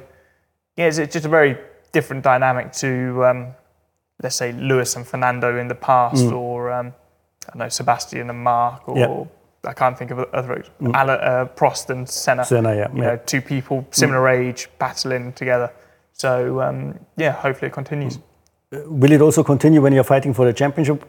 yeah, 0.78 0.86
it's, 0.88 0.98
it's 0.98 1.14
just 1.14 1.26
a 1.26 1.30
very 1.30 1.58
different 1.92 2.24
dynamic 2.24 2.72
to, 2.74 3.26
um, 3.26 3.48
let's 4.24 4.36
say, 4.38 4.54
Lewis 4.54 4.96
and 4.96 5.06
Fernando 5.06 5.58
in 5.60 5.68
the 5.68 5.76
past, 5.76 6.26
or 6.26 6.72
um, 6.72 6.94
I 7.48 7.52
don't 7.52 7.60
know 7.60 7.70
Sebastian 7.70 8.30
and 8.30 8.40
Mark, 8.44 8.88
or 8.88 8.98
Yeah. 8.98 9.70
I 9.70 9.74
can't 9.74 9.98
think 9.98 10.12
of 10.12 10.20
other 10.20 10.64
Ale- 10.82 11.10
uh, 11.10 11.46
Prost 11.56 11.90
and 11.90 12.08
Senna. 12.08 12.46
Senna, 12.46 12.76
yeah, 12.76 12.88
You 12.94 13.02
yeah. 13.02 13.08
know, 13.10 13.20
two 13.26 13.42
people 13.42 13.86
similar 13.92 14.30
age 14.30 14.70
battling 14.78 15.34
together. 15.34 15.72
So 16.14 16.62
um, 16.62 17.00
yeah, 17.18 17.32
hopefully 17.32 17.70
it 17.70 17.74
continues. 17.74 18.20
Will 18.72 19.12
it 19.12 19.22
also 19.22 19.44
continue 19.44 19.82
when 19.82 19.92
you're 19.92 20.04
fighting 20.04 20.34
for 20.36 20.46
the 20.46 20.54
championship? 20.54 21.04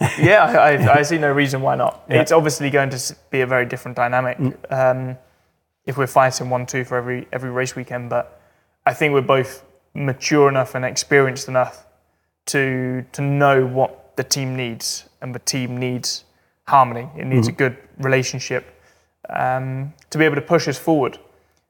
yeah, 0.18 0.44
I, 0.44 0.76
I, 0.76 0.94
I 0.98 1.02
see 1.02 1.18
no 1.18 1.30
reason 1.30 1.60
why 1.60 1.76
not. 1.76 2.04
Yeah. 2.08 2.22
It's 2.22 2.32
obviously 2.32 2.70
going 2.70 2.90
to 2.90 3.16
be 3.30 3.42
a 3.42 3.46
very 3.46 3.66
different 3.66 3.96
dynamic 3.96 4.38
um, 4.70 5.16
if 5.84 5.98
we're 5.98 6.06
fighting 6.06 6.48
one 6.48 6.66
two 6.66 6.84
for 6.84 6.96
every 6.96 7.28
every 7.32 7.50
race 7.50 7.76
weekend. 7.76 8.08
But 8.08 8.40
I 8.86 8.94
think 8.94 9.12
we're 9.12 9.20
both 9.20 9.64
mature 9.94 10.48
enough 10.48 10.74
and 10.74 10.84
experienced 10.84 11.48
enough 11.48 11.86
to 12.46 13.04
to 13.12 13.20
know 13.20 13.66
what 13.66 14.16
the 14.16 14.24
team 14.24 14.56
needs, 14.56 15.08
and 15.20 15.34
the 15.34 15.38
team 15.38 15.76
needs 15.76 16.24
harmony. 16.66 17.08
It 17.16 17.26
needs 17.26 17.48
a 17.48 17.52
good 17.52 17.76
relationship 17.98 18.64
um, 19.28 19.92
to 20.08 20.18
be 20.18 20.24
able 20.24 20.36
to 20.36 20.42
push 20.42 20.66
us 20.68 20.78
forward. 20.78 21.18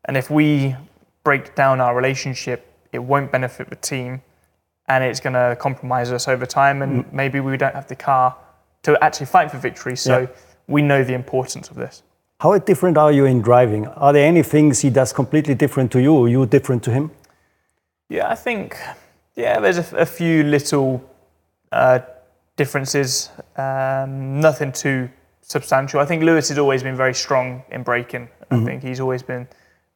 And 0.04 0.16
if 0.16 0.30
we 0.30 0.76
break 1.24 1.54
down 1.54 1.80
our 1.80 1.96
relationship, 1.96 2.72
it 2.92 2.98
won't 2.98 3.32
benefit 3.32 3.70
the 3.70 3.76
team 3.76 4.22
and 4.90 5.04
it's 5.04 5.20
going 5.20 5.34
to 5.34 5.56
compromise 5.60 6.10
us 6.12 6.26
over 6.28 6.46
time, 6.46 6.82
and 6.82 7.04
maybe 7.12 7.38
we 7.40 7.56
don't 7.56 7.74
have 7.74 7.86
the 7.86 7.96
car 7.96 8.34
to 8.82 8.90
actually 9.04 9.26
fight 9.26 9.50
for 9.50 9.58
victory. 9.58 9.96
So 9.96 10.18
Yeah. 10.18 10.26
we 10.66 10.82
know 10.82 11.04
the 11.04 11.14
importance 11.14 11.70
of 11.70 11.76
this. 11.76 12.02
How 12.40 12.58
different 12.58 12.96
are 12.98 13.12
you 13.12 13.24
in 13.26 13.40
driving? 13.42 13.86
Are 13.86 14.12
there 14.12 14.26
any 14.26 14.42
things 14.42 14.80
he 14.80 14.90
does 14.90 15.12
completely 15.12 15.54
different 15.54 15.92
to 15.92 15.98
you, 16.00 16.12
or 16.14 16.28
you 16.28 16.46
different 16.46 16.82
to 16.84 16.90
him? 16.90 17.10
Yeah, 18.08 18.32
I 18.32 18.34
think 18.34 18.76
yeah, 19.36 19.60
there's 19.60 19.78
a, 19.78 19.96
a 19.96 20.06
few 20.06 20.42
little 20.42 21.00
uh, 21.70 22.00
differences. 22.56 23.30
Um, 23.56 24.40
nothing 24.40 24.72
too 24.72 25.08
substantial. 25.42 26.00
I 26.00 26.06
think 26.06 26.22
Lewis 26.22 26.48
has 26.48 26.58
always 26.58 26.82
been 26.82 26.96
very 26.96 27.14
strong 27.14 27.62
in 27.70 27.82
braking. 27.82 28.28
I 28.50 28.64
think 28.64 28.82
he's 28.82 29.00
always 29.00 29.22
been 29.22 29.46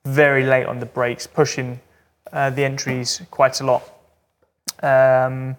very 0.04 0.44
late 0.44 0.66
on 0.66 0.78
the 0.78 0.86
brakes, 0.86 1.26
pushing 1.26 1.80
uh, 2.32 2.50
the 2.50 2.64
entries 2.64 3.22
quite 3.30 3.60
a 3.60 3.64
lot, 3.64 3.82
um, 4.82 5.56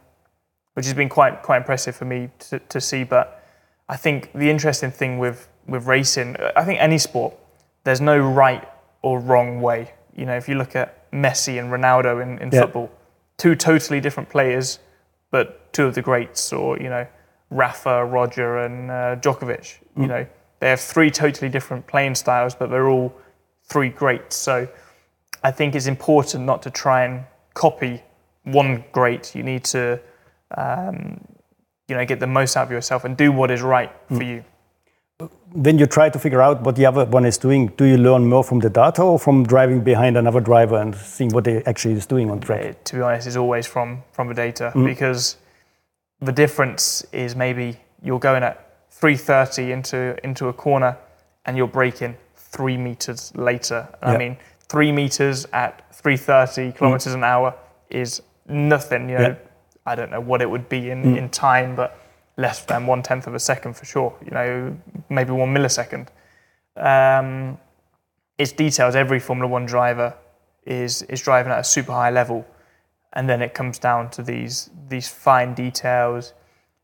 which 0.73 0.85
has 0.85 0.93
been 0.93 1.09
quite 1.09 1.41
quite 1.43 1.57
impressive 1.57 1.95
for 1.95 2.05
me 2.05 2.29
to, 2.39 2.59
to 2.59 2.81
see. 2.81 3.03
But 3.03 3.43
I 3.89 3.97
think 3.97 4.31
the 4.33 4.49
interesting 4.49 4.91
thing 4.91 5.19
with 5.19 5.47
with 5.67 5.85
racing, 5.87 6.35
I 6.55 6.63
think 6.63 6.79
any 6.79 6.97
sport, 6.97 7.33
there's 7.83 8.01
no 8.01 8.17
right 8.19 8.67
or 9.01 9.19
wrong 9.19 9.61
way. 9.61 9.93
You 10.15 10.25
know, 10.25 10.35
if 10.35 10.47
you 10.47 10.55
look 10.55 10.75
at 10.75 11.11
Messi 11.11 11.59
and 11.59 11.71
Ronaldo 11.71 12.21
in, 12.21 12.37
in 12.39 12.49
Yeah. 12.51 12.61
football, 12.61 12.91
two 13.37 13.55
totally 13.55 13.99
different 13.99 14.29
players, 14.29 14.79
but 15.31 15.71
two 15.73 15.85
of 15.85 15.95
the 15.95 16.01
greats, 16.01 16.53
or 16.53 16.77
you 16.77 16.89
know, 16.89 17.07
Rafa, 17.49 18.05
Roger, 18.05 18.59
and 18.59 18.91
uh, 18.91 19.15
Djokovic. 19.17 19.77
You 19.97 20.07
know, 20.07 20.25
they 20.59 20.69
have 20.69 20.81
three 20.81 21.09
totally 21.09 21.49
different 21.49 21.87
playing 21.87 22.15
styles, 22.15 22.53
but 22.53 22.69
they're 22.69 22.89
all 22.89 23.13
three 23.63 23.89
greats. 23.89 24.35
So 24.35 24.67
I 25.43 25.51
think 25.51 25.73
it's 25.75 25.87
important 25.87 26.43
not 26.45 26.61
to 26.63 26.69
try 26.69 27.05
and 27.05 27.23
copy 27.53 28.03
one 28.45 28.83
great. 28.91 29.35
You 29.35 29.43
need 29.43 29.63
to, 29.65 29.99
um, 30.57 31.21
you 31.87 31.95
know, 31.95 32.05
get 32.05 32.19
the 32.19 32.27
most 32.27 32.55
out 32.57 32.67
of 32.67 32.71
yourself 32.71 33.03
and 33.03 33.17
do 33.17 33.31
what 33.31 33.51
is 33.51 33.61
right 33.61 33.91
for 34.07 34.23
you. 34.23 34.43
When 35.53 35.79
you 35.79 35.85
try 35.85 36.09
to 36.09 36.19
figure 36.19 36.41
out 36.41 36.61
what 36.61 36.75
the 36.75 36.85
other 36.85 37.05
one 37.05 37.25
is 37.25 37.37
doing, 37.37 37.67
do 37.77 37.85
you 37.85 37.97
learn 37.97 38.27
more 38.27 38.43
from 38.43 38.59
the 38.59 38.69
data 38.69 39.01
or 39.01 39.17
from 39.17 39.45
driving 39.45 39.81
behind 39.81 40.17
another 40.17 40.41
driver 40.41 40.77
and 40.77 40.93
seeing 40.93 41.29
what 41.29 41.45
they 41.45 41.63
actually 41.63 41.93
is 41.93 42.05
doing 42.05 42.29
on 42.29 42.41
track? 42.41 42.65
Uh, 42.65 42.73
to 42.83 42.95
be 42.95 43.01
honest, 43.01 43.27
is 43.27 43.37
always 43.37 43.65
from 43.65 44.03
from 44.11 44.27
the 44.27 44.33
data 44.33 44.73
because 44.75 45.37
the 46.19 46.33
difference 46.33 47.05
is 47.13 47.35
maybe 47.35 47.77
you're 48.03 48.19
going 48.19 48.43
at 48.43 48.89
330 48.91 49.71
into 49.71 50.25
into 50.25 50.49
a 50.49 50.53
corner 50.53 50.97
and 51.45 51.55
you're 51.55 51.67
braking 51.67 52.17
three 52.35 52.77
meters 52.77 53.31
later. 53.35 53.87
Yeah. 54.01 54.09
I 54.09 54.17
mean, 54.17 54.37
three 54.67 54.91
meters 54.91 55.45
at 55.53 55.93
330 55.95 56.77
kilometers 56.77 57.13
an 57.13 57.23
hour 57.23 57.55
is 57.89 58.21
nothing. 58.47 59.09
You 59.09 59.17
know, 59.17 59.27
Yeah. 59.29 59.35
I 59.85 59.95
don't 59.95 60.09
know 60.09 60.19
what 60.21 60.41
it 60.41 60.49
would 60.49 60.67
be 60.67 60.89
in, 60.89 61.15
in 61.15 61.29
time, 61.29 61.75
but 61.75 61.99
less 62.37 62.65
than 62.65 62.87
one 62.87 63.03
tenth 63.03 63.27
of 63.27 63.35
a 63.35 63.39
second 63.39 63.73
for 63.75 63.85
sure. 63.85 64.15
You 64.25 64.31
know, 64.31 64.77
maybe 65.09 65.31
one 65.31 65.53
millisecond. 65.53 66.07
Um, 66.75 67.57
it's 68.37 68.51
details. 68.51 68.95
Every 68.95 69.19
Formula 69.19 69.49
One 69.49 69.65
driver 69.65 70.15
is 70.65 71.03
is 71.03 71.21
driving 71.21 71.51
at 71.51 71.59
a 71.59 71.63
super 71.63 71.91
high 71.91 72.09
level, 72.09 72.45
and 73.13 73.29
then 73.29 73.41
it 73.41 73.53
comes 73.53 73.79
down 73.79 74.09
to 74.11 74.23
these 74.23 74.69
these 74.89 75.07
fine 75.07 75.53
details, 75.53 76.33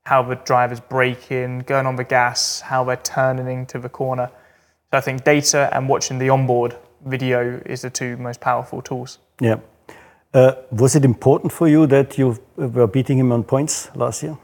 how 0.06 0.22
the 0.24 0.36
driver's 0.36 0.80
braking, 0.80 1.60
going 1.60 1.86
on 1.88 1.96
the 1.96 2.04
gas, 2.04 2.62
how 2.62 2.84
they're 2.84 2.96
turning 2.98 3.48
into 3.48 3.80
the 3.80 3.90
corner. 3.90 4.30
So 4.92 4.98
I 4.98 5.02
think 5.02 5.24
data 5.24 5.70
and 5.74 5.90
watching 5.90 6.20
the 6.20 6.30
onboard 6.30 6.76
video 7.06 7.62
is 7.66 7.82
the 7.82 7.90
two 7.90 8.16
most 8.18 8.40
powerful 8.40 8.82
tools. 8.82 9.18
Yeah. 9.40 9.58
Uh, 10.34 10.54
was 10.72 10.96
it 10.96 11.04
important 11.04 11.52
for 11.52 11.68
you 11.68 11.86
that 11.88 12.18
you 12.18 12.40
were 12.56 12.88
beating 12.88 13.18
him 13.18 13.32
on 13.32 13.44
points 13.44 13.90
last 13.96 14.24
year? 14.24 14.38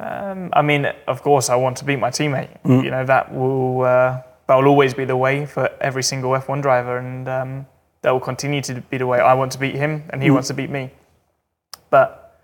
Um, 0.00 0.50
I 0.52 0.62
mean, 0.62 0.86
of 1.06 1.22
course, 1.22 1.50
I 1.50 1.56
want 1.56 1.76
to 1.78 1.84
beat 1.84 1.98
my 1.98 2.10
teammate. 2.10 2.50
You 2.64 2.90
know 2.90 3.04
that 3.04 3.34
will 3.34 3.82
uh, 3.82 4.22
that 4.46 4.54
will 4.54 4.66
always 4.66 4.94
be 4.94 5.04
the 5.04 5.16
way 5.16 5.46
for 5.46 5.70
every 5.80 6.02
single 6.02 6.30
F1 6.32 6.62
driver, 6.62 6.98
and 6.98 7.28
um, 7.28 7.66
that 8.02 8.10
will 8.10 8.20
continue 8.20 8.60
to 8.62 8.80
be 8.80 8.98
the 8.98 9.06
way. 9.06 9.20
I 9.20 9.34
want 9.34 9.52
to 9.52 9.58
beat 9.58 9.74
him, 9.74 10.04
and 10.10 10.22
he 10.22 10.30
wants 10.30 10.48
to 10.48 10.54
beat 10.54 10.70
me. 10.70 10.90
But 11.90 12.40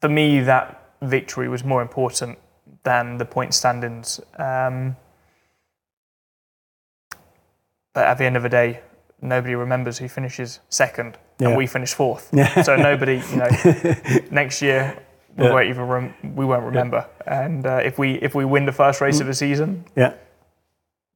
for 0.00 0.08
me, 0.08 0.40
that 0.40 0.90
victory 1.02 1.48
was 1.48 1.64
more 1.64 1.82
important 1.82 2.38
than 2.82 3.18
the 3.18 3.24
point 3.24 3.54
standings. 3.54 4.20
Um, 4.38 4.96
but 7.92 8.06
at 8.06 8.18
the 8.18 8.24
end 8.24 8.36
of 8.36 8.42
the 8.42 8.48
day, 8.48 8.80
nobody 9.22 9.54
remembers 9.54 9.98
who 9.98 10.08
finishes 10.08 10.60
second, 10.68 11.16
Yeah. 11.38 11.48
and 11.48 11.56
we 11.56 11.66
finished 11.66 11.94
fourth. 11.94 12.30
So 12.64 12.76
nobody, 12.76 13.22
you 13.30 13.36
know, 13.36 13.48
next 14.30 14.62
year 14.62 14.96
we 15.36 15.44
Yeah. 15.44 15.52
won't 15.52 15.68
even 15.68 15.86
rem- 15.88 16.14
we 16.36 16.44
won't 16.44 16.64
remember. 16.64 17.06
And 17.26 17.66
uh, 17.66 17.80
if 17.84 17.98
we 17.98 18.14
if 18.22 18.34
we 18.34 18.44
win 18.44 18.66
the 18.66 18.72
first 18.72 19.00
race 19.00 19.20
of 19.20 19.26
the 19.26 19.34
season, 19.34 19.84
Yeah. 19.96 20.12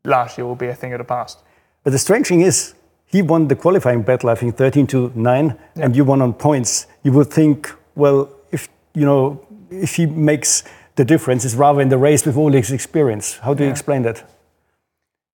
last 0.04 0.38
year 0.38 0.46
will 0.46 0.56
be 0.56 0.68
a 0.68 0.74
thing 0.74 0.92
of 0.92 0.98
the 0.98 1.04
past. 1.04 1.38
But 1.82 1.90
the 1.92 1.98
strange 1.98 2.26
thing 2.28 2.40
is, 2.40 2.74
he 3.06 3.22
won 3.22 3.48
the 3.48 3.56
qualifying 3.56 4.02
battle, 4.02 4.30
I 4.30 4.34
think 4.34 4.56
13 4.56 4.86
to 4.88 5.12
9, 5.14 5.58
and 5.76 5.94
you 5.96 6.04
won 6.04 6.22
on 6.22 6.32
points. 6.32 6.86
You 7.02 7.12
would 7.12 7.30
think, 7.30 7.70
well, 7.94 8.28
if 8.50 8.68
you 8.94 9.04
know, 9.04 9.40
if 9.70 9.96
he 9.96 10.06
makes 10.06 10.64
the 10.96 11.04
difference, 11.04 11.44
it's 11.44 11.54
rather 11.54 11.80
in 11.80 11.88
the 11.88 11.98
race 11.98 12.24
with 12.26 12.36
all 12.36 12.52
his 12.52 12.70
experience. 12.70 13.38
How 13.42 13.54
do 13.54 13.64
you 13.64 13.70
explain 13.70 14.02
that? 14.02 14.22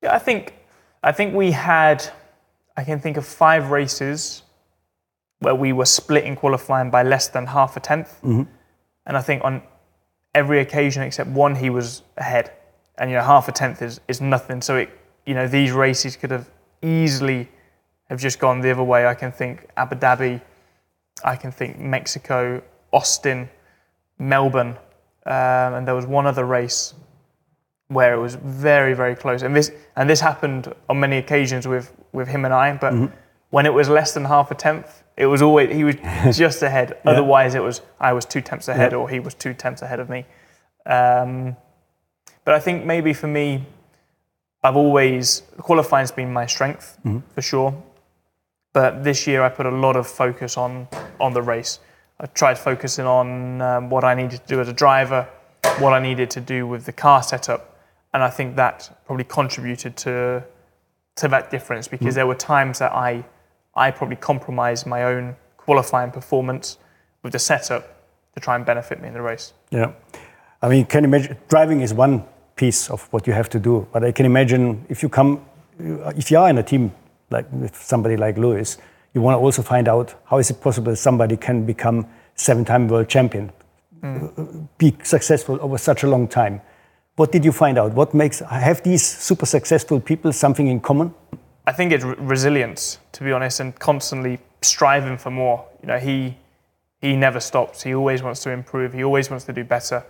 Yeah, 0.03 0.15
I 0.15 0.19
think 0.19 0.55
I 1.03 1.13
think 1.13 1.35
we 1.35 1.53
had 1.53 2.03
I 2.81 2.85
can 2.85 2.99
think 2.99 3.17
of 3.17 3.27
five 3.27 3.71
races 3.71 4.43
where 5.41 5.55
we 5.55 5.71
were 5.73 5.85
split 5.85 6.25
in 6.25 6.35
qualifying 6.37 6.91
by 6.91 7.03
less 7.03 7.29
than 7.29 7.47
half 7.47 7.77
a 7.77 7.81
10th 7.81 8.13
and 9.07 9.17
I 9.17 9.23
think 9.23 9.45
on 9.45 9.63
every 10.35 10.61
occasion 10.61 11.03
except 11.03 11.29
one 11.31 11.55
he 11.57 11.71
was 11.71 12.03
ahead, 12.17 12.53
and 12.99 13.11
you 13.11 13.17
know 13.17 13.23
half 13.23 13.49
a 13.49 13.53
tenth 13.53 13.83
is 13.83 14.01
is 14.09 14.21
nothing. 14.21 14.63
So 14.63 14.77
it 14.77 14.89
you 15.27 15.35
know 15.35 15.47
these 15.49 15.73
races 15.73 16.17
could 16.17 16.31
have 16.31 16.49
easily 16.83 17.49
have 18.09 18.21
just 18.21 18.39
gone 18.39 18.61
the 18.61 18.71
other 18.71 18.83
way. 18.93 19.07
I 19.07 19.15
can 19.15 19.33
think 19.33 19.67
Abu 19.77 19.97
Dhabi, 19.97 20.41
I 21.25 21.37
can 21.37 21.53
think 21.53 21.79
Mexico, 21.79 22.63
Austin, 22.93 23.49
Melbourne, 24.19 24.77
um, 25.27 25.71
and 25.75 25.87
there 25.87 25.95
was 25.95 26.07
one 26.07 26.27
other 26.27 26.45
race 26.45 26.95
where 27.91 28.15
it 28.15 28.21
was 28.21 28.37
very 28.37 28.95
very 28.95 29.15
close. 29.17 29.43
And 29.43 29.55
this 29.55 29.71
and 29.97 30.09
this 30.09 30.21
happened 30.21 30.73
on 30.89 31.01
many 31.01 31.19
occasions 31.19 31.67
with 31.67 31.93
with 32.13 32.29
him 32.29 32.45
and 32.45 32.55
I, 32.55 32.73
but 32.77 32.93
when 33.51 33.67
it 33.67 33.75
was 33.75 33.89
less 33.89 34.15
than 34.15 34.25
half 34.25 34.51
a 34.51 34.55
tenth, 34.55 35.03
it 35.17 35.27
was 35.27 35.43
always 35.43 35.75
he 35.75 35.85
was 35.85 35.97
just 36.39 36.63
ahead. 36.63 36.99
Otherwise, 37.05 37.55
it 37.55 37.63
was 37.63 37.83
I 37.99 38.13
was 38.13 38.25
two 38.25 38.41
tenths 38.41 38.69
ahead 38.69 38.95
or 38.95 39.09
he 39.11 39.21
was 39.21 39.35
two 39.35 39.55
tenths 39.55 39.83
ahead 39.83 40.01
of 40.01 40.09
me. 40.09 40.25
Um, 40.87 41.57
but 42.45 42.55
I 42.55 42.61
think 42.61 42.85
maybe 42.85 43.13
for 43.13 43.27
me, 43.27 43.65
I've 44.63 44.77
always 44.77 45.43
qualifying's 45.59 46.13
been 46.13 46.33
my 46.33 46.47
strength 46.47 46.99
for 47.35 47.43
sure. 47.43 47.75
But 48.73 49.03
this 49.03 49.27
year 49.27 49.43
I 49.43 49.49
put 49.49 49.67
a 49.67 49.71
lot 49.87 49.97
of 49.97 50.07
focus 50.07 50.57
on 50.57 50.87
on 51.21 51.33
the 51.35 51.43
race. 51.43 51.81
I 52.21 52.27
tried 52.27 52.59
focusing 52.59 53.07
on 53.07 53.61
um, 53.63 53.91
what 53.91 54.05
I 54.05 54.15
needed 54.15 54.41
to 54.43 54.47
do 54.47 54.61
as 54.61 54.69
a 54.69 54.73
driver, 54.75 55.27
what 55.79 55.93
I 55.93 56.01
needed 56.01 56.31
to 56.31 56.41
do 56.41 56.67
with 56.67 56.85
the 56.85 56.93
car 56.93 57.23
setup, 57.23 57.70
and 58.13 58.23
I 58.23 58.31
think 58.31 58.57
that 58.57 59.03
probably 59.07 59.25
contributed 59.25 59.97
to 59.99 60.45
to 61.17 61.29
that 61.29 61.51
difference 61.51 61.89
because 61.89 62.15
hmm. 62.15 62.19
there 62.19 62.27
were 62.27 62.35
times 62.35 62.79
that 62.79 62.93
I 62.93 63.25
I 63.75 63.91
probably 63.91 64.17
compromised 64.17 64.87
my 64.87 65.05
own 65.05 65.37
qualifying 65.57 66.11
performance 66.11 66.79
with 67.23 67.33
the 67.33 67.39
setup 67.39 67.85
to 68.35 68.41
try 68.41 68.57
and 68.57 68.65
benefit 68.65 69.01
me 69.01 69.09
in 69.09 69.15
the 69.15 69.23
race. 69.23 69.53
Yeah. 69.71 69.93
I 70.63 70.69
mean, 70.69 70.87
can 70.87 71.05
you 71.05 71.09
imagine 71.09 71.37
driving 71.49 71.81
is 71.81 71.95
one 71.95 72.25
piece 72.57 72.91
of 72.91 73.09
what 73.13 73.27
you 73.27 73.33
have 73.33 73.49
to 73.51 73.59
do, 73.59 73.87
but 73.93 74.05
I 74.05 74.13
can 74.13 74.27
imagine 74.27 74.85
if 74.89 75.03
you 75.03 75.09
come, 75.09 75.45
if 75.79 76.31
you 76.31 76.39
are 76.39 76.51
in 76.51 76.59
a 76.59 76.63
team 76.63 76.93
like 77.31 77.47
with 77.53 77.77
somebody 77.77 78.17
like 78.17 78.37
Lewis, 78.37 78.79
you 79.15 79.21
want 79.21 79.35
to 79.35 79.39
also 79.39 79.63
find 79.63 79.89
out 79.89 80.15
how 80.25 80.39
is 80.39 80.51
it 80.51 80.61
possible 80.61 80.95
somebody 80.97 81.37
can 81.37 81.65
become 81.65 82.07
seven-time 82.35 82.89
world 82.89 83.09
champion, 83.09 83.51
hmm. 84.01 84.27
be 84.79 84.95
successful 85.03 85.59
over 85.61 85.79
such 85.79 86.03
a 86.03 86.09
long 86.09 86.29
time. 86.29 86.61
What 87.21 87.33
did 87.33 87.45
you 87.45 87.53
find 87.53 87.77
out? 87.77 87.93
What 87.93 88.15
makes 88.15 88.39
have 88.39 88.83
these 88.83 89.05
super 89.05 89.45
successful 89.45 90.01
people 90.01 90.33
something 90.33 90.69
in 90.69 90.81
common? 90.81 91.13
I 91.67 91.73
think 91.73 91.93
it's 91.93 92.03
re- 92.03 92.15
resilience, 92.17 92.99
to 93.13 93.23
be 93.23 93.31
honest, 93.31 93.61
and 93.61 93.79
constantly 93.79 94.39
striving 94.63 95.19
for 95.19 95.31
more. 95.31 95.67
You 95.83 95.89
know, 95.89 95.99
he 95.99 96.39
he 97.03 97.17
never 97.17 97.39
stops. 97.39 97.83
He 97.83 97.95
always 97.95 98.23
wants 98.23 98.43
to 98.45 98.51
improve. 98.51 98.95
He 98.95 99.05
always 99.05 99.29
wants 99.29 99.45
to 99.45 99.53
do 99.53 99.65
better 99.65 100.03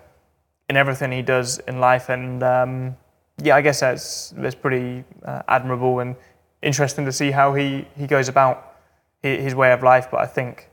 in 0.69 0.77
everything 0.77 1.11
he 1.11 1.23
does 1.23 1.59
in 1.67 1.81
life. 1.81 2.11
And 2.11 2.45
um, 2.45 2.97
yeah, 3.43 3.57
I 3.57 3.61
guess 3.61 3.81
that's 3.81 4.31
that's 4.37 4.55
pretty 4.55 5.03
uh, 5.25 5.43
admirable 5.49 5.99
and 5.99 6.15
interesting 6.63 7.07
to 7.07 7.13
see 7.13 7.33
how 7.33 7.55
he 7.55 7.89
he 7.99 8.07
goes 8.07 8.29
about 8.29 8.77
his 9.21 9.57
way 9.57 9.73
of 9.73 9.83
life. 9.83 10.07
But 10.13 10.21
I 10.21 10.27
think 10.27 10.71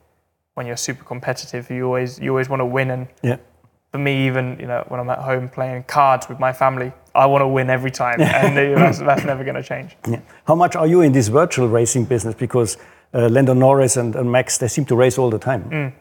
when 0.54 0.68
you're 0.68 0.78
super 0.78 1.04
competitive, 1.04 1.72
you 1.72 1.86
always 1.86 2.20
you 2.20 2.30
always 2.30 2.48
want 2.48 2.60
to 2.60 2.66
win. 2.78 2.92
And 2.92 3.08
Yeah. 3.24 3.38
For 3.92 3.98
me, 4.00 4.28
even 4.28 4.58
you 4.60 4.68
know 4.68 4.84
when 4.88 5.00
I'm 5.00 5.10
at 5.10 5.20
home 5.20 5.50
playing 5.50 5.84
cards 5.84 6.28
with 6.30 6.40
my 6.40 6.54
family, 6.54 6.92
I 7.16 7.26
want 7.26 7.42
to 7.42 7.48
win 7.48 7.70
every 7.70 7.92
time, 7.92 8.22
and 8.22 8.58
that's, 8.78 9.00
that's 9.00 9.24
never 9.32 9.44
going 9.44 9.56
to 9.56 9.64
change. 9.64 9.96
Yeah. 10.08 10.20
How 10.46 10.56
much 10.56 10.76
are 10.76 10.88
you 10.88 11.02
in 11.02 11.12
this 11.12 11.28
virtual 11.30 11.68
racing 11.68 12.06
business? 12.06 12.36
Because 12.36 12.78
uh, 13.14 13.30
Lando 13.30 13.54
Norris 13.54 13.98
and, 13.98 14.16
and 14.16 14.32
Max, 14.32 14.58
they 14.58 14.68
seem 14.68 14.86
to 14.86 14.96
race 14.96 15.18
all 15.18 15.30
the 15.30 15.40
time. 15.40 15.94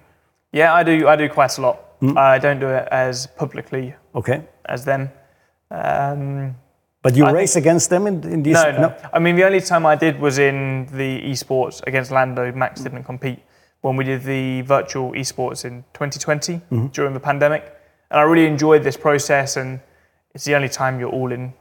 Yeah, 0.53 0.75
I 0.75 0.83
do. 0.83 1.07
I 1.09 1.16
do 1.16 1.29
quite 1.29 1.57
a 1.59 1.61
lot. 1.61 1.83
I 2.16 2.38
don't 2.38 2.61
do 2.61 2.68
it 2.68 2.87
as 2.90 3.27
publicly 3.27 3.94
Okay. 4.14 4.42
as 4.66 4.85
them. 4.85 5.09
Um, 5.70 6.55
But 7.03 7.16
you 7.16 7.25
I 7.25 7.31
race 7.33 7.57
against 7.57 7.88
them 7.90 8.07
in, 8.07 8.22
in 8.25 8.42
this? 8.42 8.55
no, 8.55 8.70
no, 8.72 8.94
I 9.12 9.18
mean, 9.18 9.37
the 9.37 9.44
only 9.44 9.61
time 9.61 9.87
I 9.87 9.94
did 9.96 10.20
was 10.20 10.38
in 10.38 10.87
the 10.92 11.20
esports 11.22 11.81
against 11.87 12.11
Lando. 12.11 12.51
Max 12.53 12.81
didn't 12.83 13.05
compete 13.05 13.38
when 13.81 13.96
we 13.96 14.05
did 14.05 14.25
the 14.25 14.62
virtual 14.62 15.12
esports 15.12 15.64
in 15.64 15.85
2020 15.94 16.61
during 16.92 17.14
the 17.14 17.20
pandemic, 17.20 17.75
and 18.11 18.21
I 18.21 18.23
really 18.23 18.47
enjoyed 18.47 18.83
this 18.83 18.97
process. 18.97 19.57
And 19.57 19.81
it's 20.35 20.45
the 20.45 20.55
only 20.55 20.69
time 20.69 21.01
you're 21.01 21.11
all 21.11 21.33
in 21.33 21.53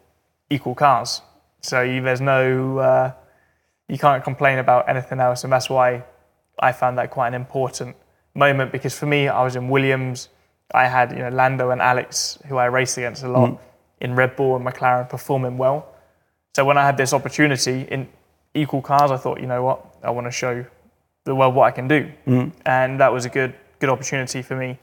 equal 0.49 0.75
cars, 0.75 1.21
so 1.61 1.81
you, 1.81 2.01
there's 2.01 2.21
no 2.21 2.77
uh, 2.77 3.11
you 3.87 3.97
can't 3.97 4.23
complain 4.23 4.59
about 4.59 4.87
anything 4.89 5.19
else, 5.19 5.43
and 5.43 5.51
that's 5.51 5.69
why 5.69 6.03
I 6.59 6.71
found 6.71 6.97
that 6.97 7.09
quite 7.11 7.29
an 7.29 7.33
important 7.33 7.95
moment 8.33 8.71
because 8.71 8.97
for 8.97 9.05
me, 9.05 9.27
I 9.27 9.43
was 9.43 9.55
in 9.55 9.69
Williams. 9.69 10.29
I 10.73 10.87
had 10.87 11.11
you 11.11 11.19
know 11.19 11.29
Lando 11.29 11.69
and 11.71 11.81
Alex, 11.81 12.37
who 12.47 12.57
I 12.57 12.65
raced 12.65 12.97
against 12.97 13.23
a 13.23 13.29
lot 13.29 13.49
in 14.01 14.15
Red 14.15 14.35
Bull 14.35 14.55
and 14.55 14.65
McLaren, 14.65 15.09
performing 15.09 15.57
well. 15.57 15.87
So 16.55 16.65
when 16.65 16.77
I 16.77 16.85
had 16.85 16.97
this 16.97 17.13
opportunity 17.13 17.81
in 17.89 18.07
equal 18.53 18.81
cars, 18.81 19.11
I 19.11 19.17
thought, 19.17 19.39
you 19.39 19.47
know 19.47 19.63
what, 19.63 19.97
I 20.03 20.09
want 20.11 20.27
to 20.27 20.31
show 20.31 20.65
the 21.23 21.35
world 21.35 21.55
what 21.55 21.65
I 21.65 21.71
can 21.71 21.87
do, 21.87 22.11
and 22.65 22.99
that 22.99 23.11
was 23.11 23.25
a 23.25 23.29
good 23.29 23.53
good 23.79 23.89
opportunity 23.89 24.41
for 24.41 24.55
me. 24.55 24.79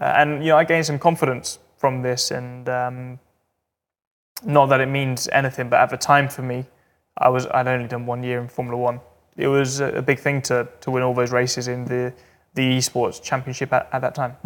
Uh, 0.00 0.04
and 0.16 0.44
you 0.44 0.50
know, 0.50 0.58
I 0.58 0.64
gained 0.64 0.86
some 0.86 0.98
confidence 0.98 1.58
from 1.76 2.02
this, 2.02 2.30
and 2.30 2.68
um, 2.68 3.18
not 4.44 4.66
that 4.66 4.80
it 4.80 4.86
means 4.86 5.28
anything, 5.32 5.68
but 5.68 5.80
at 5.80 5.90
the 5.90 5.96
time 5.96 6.28
for 6.28 6.42
me, 6.42 6.64
I 7.18 7.28
was 7.28 7.46
I'd 7.46 7.66
only 7.66 7.88
done 7.88 8.06
one 8.06 8.22
year 8.22 8.40
in 8.40 8.48
Formula 8.48 8.78
One. 8.78 9.00
It 9.36 9.48
was 9.48 9.80
a, 9.80 10.02
big 10.02 10.18
thing 10.18 10.42
to 10.42 10.68
to 10.80 10.90
win 10.90 11.02
all 11.02 11.14
those 11.14 11.32
races 11.32 11.68
in 11.68 11.84
the 11.84 12.12
the 12.54 12.78
esports 12.78 13.22
championship 13.22 13.72
at, 13.72 13.88
at 13.92 14.00
that 14.00 14.14
time. 14.14 14.36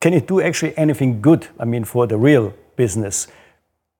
Can 0.00 0.12
you 0.12 0.20
do 0.20 0.40
actually 0.40 0.76
anything 0.76 1.20
good? 1.20 1.48
I 1.58 1.64
mean, 1.64 1.84
for 1.84 2.06
the 2.06 2.16
real 2.16 2.52
business, 2.76 3.26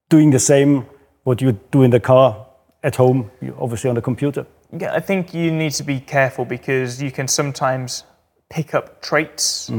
doing 0.09 0.31
the 0.31 0.39
same 0.39 0.87
what 1.25 1.41
you 1.41 1.53
do 1.71 1.83
in 1.83 1.91
the 1.91 2.01
car 2.01 2.47
at 2.83 2.97
home, 2.97 3.31
you 3.41 3.57
obviously 3.59 3.89
on 3.89 3.95
the 3.95 4.03
computer. 4.03 4.47
Yeah, 4.79 4.93
I 4.93 5.01
think 5.01 5.33
you 5.33 5.51
need 5.51 5.73
to 5.73 5.83
be 5.83 6.01
careful 6.01 6.45
because 6.45 7.03
you 7.03 7.11
can 7.11 7.29
sometimes 7.29 8.05
pick 8.51 8.75
up 8.75 9.01
traits 9.01 9.71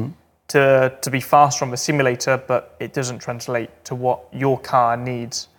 to, 0.56 0.98
to 1.02 1.10
be 1.12 1.20
fast 1.20 1.60
from 1.60 1.70
the 1.70 1.76
simulator, 1.78 2.41
but 2.48 2.78
it 2.80 2.94
doesn't 2.94 3.20
translate 3.20 3.70
to 3.84 3.94
what 3.94 4.24
your 4.32 4.58
car 4.58 4.96
needs 4.96 5.50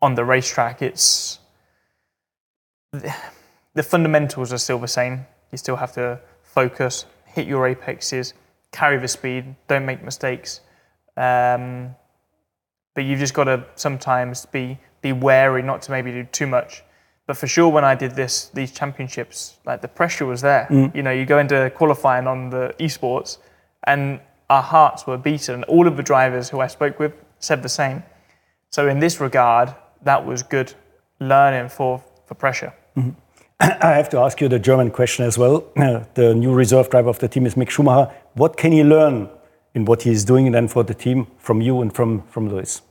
on 0.00 0.14
the 0.14 0.24
racetrack. 0.24 0.82
It's 0.82 1.40
the 2.92 3.82
fundamentals 3.82 4.52
are 4.52 4.58
still 4.58 4.78
the 4.78 4.86
same. 4.86 5.26
You 5.50 5.58
still 5.58 5.74
have 5.74 5.92
to 5.94 6.20
focus, 6.44 7.06
hit 7.24 7.48
your 7.48 7.66
apexes, 7.66 8.34
carry 8.70 8.98
the 8.98 9.08
speed, 9.08 9.56
don't 9.66 9.84
make 9.84 10.04
mistakes. 10.04 10.60
Um, 11.16 11.96
but 12.94 13.04
you've 13.04 13.18
just 13.18 13.34
got 13.34 13.44
to 13.44 13.64
sometimes 13.74 14.46
be 14.46 14.78
be 15.02 15.12
wary 15.12 15.62
not 15.62 15.82
to 15.82 15.90
maybe 15.90 16.12
do 16.12 16.22
too 16.22 16.46
much. 16.46 16.84
But 17.26 17.36
for 17.36 17.48
sure, 17.48 17.68
when 17.68 17.84
I 17.84 17.96
did 17.96 18.12
this 18.12 18.48
these 18.54 18.70
championships, 18.70 19.56
like 19.64 19.82
the 19.82 19.88
pressure 19.88 20.24
was 20.24 20.40
there. 20.40 20.68
You 20.94 21.02
know, 21.02 21.10
you 21.10 21.26
go 21.26 21.40
into 21.40 21.68
qualifying 21.74 22.28
on 22.28 22.50
the 22.50 22.74
esports, 22.78 23.38
and 23.84 24.20
our 24.48 24.62
hearts 24.62 25.06
were 25.06 25.16
beaten. 25.18 25.64
All 25.64 25.86
of 25.86 25.96
the 25.96 26.02
drivers 26.02 26.48
who 26.50 26.60
I 26.60 26.66
spoke 26.68 26.98
with 26.98 27.12
said 27.38 27.62
the 27.62 27.68
same. 27.68 28.02
So 28.70 28.88
in 28.88 28.98
this 29.00 29.20
regard, 29.20 29.74
that 30.02 30.24
was 30.26 30.42
good 30.42 30.74
learning 31.20 31.68
for 31.70 32.02
for 32.26 32.34
pressure. 32.34 32.72
I 33.60 33.92
have 33.96 34.10
to 34.10 34.18
ask 34.18 34.40
you 34.40 34.48
the 34.48 34.58
German 34.58 34.90
question 34.90 35.24
as 35.26 35.38
well. 35.38 35.64
The 36.14 36.34
new 36.34 36.52
reserve 36.52 36.90
driver 36.90 37.08
of 37.10 37.18
the 37.18 37.28
team 37.28 37.46
is 37.46 37.54
Mick 37.54 37.70
Schumacher. 37.70 38.10
What 38.34 38.56
can 38.56 38.72
he 38.72 38.84
learn 38.84 39.28
in 39.74 39.84
what 39.86 40.02
he 40.02 40.10
is 40.10 40.24
doing 40.24 40.52
then 40.52 40.68
for 40.68 40.84
the 40.84 40.94
team 40.94 41.26
from 41.38 41.60
you 41.62 41.80
and 41.82 41.94
from, 41.94 42.22
from 42.28 42.48
Lewis? 42.50 42.82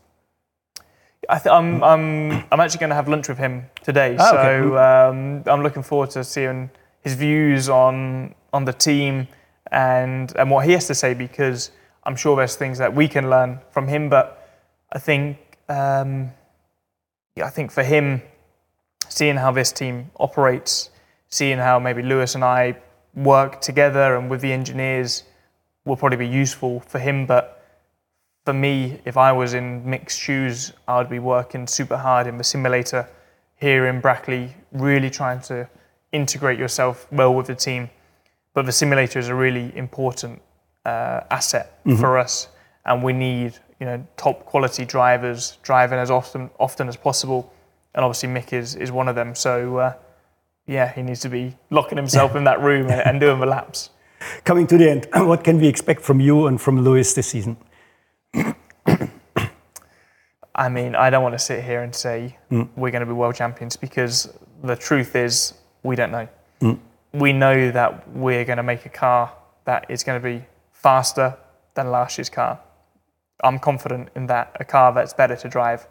I 1.30 1.40
th- 1.40 1.52
I'm, 1.54 1.84
I'm, 1.84 2.32
I'm 2.52 2.60
actually 2.60 2.80
going 2.80 2.90
to 2.92 2.96
have 2.96 3.08
lunch 3.08 3.28
with 3.30 3.38
him 3.40 3.66
today, 3.84 4.16
Ah, 4.20 4.30
so 4.32 4.38
okay. 4.38 4.78
um, 4.78 5.44
I'm 5.48 5.64
looking 5.64 5.84
forward 5.84 6.12
to 6.12 6.24
seeing 6.24 6.70
his 7.02 7.14
views 7.16 7.70
on 7.70 8.34
on 8.54 8.66
the 8.66 8.74
team 8.74 9.28
and 9.72 10.34
and 10.38 10.50
what 10.52 10.66
he 10.66 10.74
has 10.74 10.88
to 10.88 10.96
say 10.96 11.14
because 11.14 11.72
I'm 12.04 12.16
sure 12.16 12.36
there's 12.36 12.56
things 12.56 12.78
that 12.78 12.94
we 12.94 13.08
can 13.08 13.30
learn 13.30 13.60
from 13.72 13.88
him. 13.88 14.10
But 14.10 14.48
I 14.92 15.00
think 15.00 15.38
um, 15.70 16.32
yeah, 17.36 17.46
I 17.46 17.50
think 17.50 17.72
for 17.72 17.84
him, 17.84 18.22
seeing 19.10 19.36
how 19.36 19.52
this 19.52 19.72
team 19.72 20.12
operates, 20.20 20.90
seeing 21.30 21.58
how 21.58 21.80
maybe 21.80 22.02
Lewis 22.02 22.36
and 22.36 22.44
I 22.44 22.78
work 23.14 23.62
together 23.62 24.16
and 24.16 24.30
with 24.30 24.42
the 24.42 24.52
engineers 24.52 25.24
will 25.86 25.96
probably 25.96 26.18
be 26.18 26.28
useful 26.28 26.80
for 26.82 27.00
him. 27.00 27.26
But 27.26 27.64
for 28.46 28.54
me, 28.54 29.00
if 29.06 29.18
I 29.18 29.32
was 29.32 29.54
in 29.54 29.90
Mick's 29.90 30.16
shoes, 30.16 30.74
I 30.88 30.98
would 30.98 31.10
be 31.10 31.20
working 31.20 31.68
super 31.68 31.98
hard 31.98 32.28
in 32.28 32.38
the 32.38 32.44
simulator 32.44 33.08
here 33.56 33.88
in 33.88 34.02
Brackley, 34.02 34.54
really 34.72 35.10
trying 35.10 35.42
to 35.42 35.70
integrate 36.12 36.60
yourself 36.60 37.08
well 37.12 37.34
with 37.34 37.48
the 37.48 37.56
team. 37.56 37.90
But 38.56 38.66
the 38.66 38.72
simulator 38.72 39.20
is 39.20 39.28
a 39.28 39.36
really 39.36 39.72
important 39.78 40.42
uh, 40.86 41.22
asset 41.30 41.80
for 42.00 42.18
us, 42.18 42.48
and 42.86 43.04
we 43.04 43.14
need 43.14 43.60
you 43.80 43.86
know 43.86 44.08
top 44.16 44.46
quality 44.46 44.86
drivers 44.86 45.58
driving 45.62 46.00
as 46.00 46.10
often 46.10 46.50
often 46.58 46.88
as 46.88 46.96
possible. 46.96 47.54
And 47.94 48.04
obviously, 48.06 48.30
Mick 48.30 48.54
is 48.54 48.76
is 48.76 48.92
one 48.92 49.10
of 49.10 49.16
them. 49.16 49.36
So 49.36 49.78
uh, 49.78 49.94
yeah, 50.68 50.92
he 50.92 51.02
needs 51.02 51.20
to 51.22 51.30
be 51.30 51.58
locking 51.70 51.98
himself 51.98 52.34
in 52.36 52.46
that 52.46 52.62
room 52.62 52.90
and, 52.90 53.02
and 53.02 53.20
doing 53.20 53.40
the 53.42 53.46
laps. 53.46 53.90
Coming 54.46 54.68
to 54.68 54.78
the 54.78 54.90
end, 54.90 55.08
what 55.14 55.44
can 55.44 55.60
we 55.60 55.68
expect 55.68 56.02
from 56.02 56.22
you 56.22 56.48
and 56.48 56.60
from 56.60 56.82
Lewis 56.82 57.14
this 57.14 57.28
season? 57.28 57.58
I 60.56 60.70
mean, 60.70 60.96
I 60.96 61.10
don't 61.10 61.24
want 61.24 61.36
to 61.36 61.40
sit 61.40 61.62
here 61.62 61.84
and 61.84 61.94
say 61.94 62.38
we're 62.50 62.92
going 62.92 63.02
to 63.02 63.06
be 63.06 63.12
world 63.12 63.36
champions 63.36 63.76
because 63.76 64.34
the 64.64 64.78
truth 64.78 65.14
is 65.18 65.56
we 65.84 65.98
don't 65.98 66.12
know. 66.12 66.30
We 67.20 67.34
know 67.34 67.72
that 67.72 68.08
we're 68.10 68.46
going 68.46 68.58
to 68.58 68.64
make 68.64 68.86
a 68.86 68.90
car 68.90 69.34
that 69.66 69.86
is 69.90 70.04
going 70.04 70.22
to 70.22 70.24
be 70.24 70.46
faster 70.72 71.38
than 71.74 71.92
last 71.92 72.18
year's 72.18 72.30
car. 72.30 72.60
I'm 73.44 73.60
confident 73.60 74.10
in 74.16 74.28
that. 74.28 74.56
A 74.60 74.66
car 74.66 74.94
that's 74.94 75.14
better 75.14 75.36
to 75.36 75.50
drive, 75.50 75.88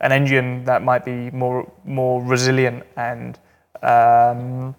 an 0.00 0.12
engine 0.12 0.64
that 0.64 0.82
might 0.82 1.04
be 1.04 1.30
more 1.30 1.70
more 1.84 2.22
resilient 2.22 2.84
and 2.96 3.38
um, 3.82 4.74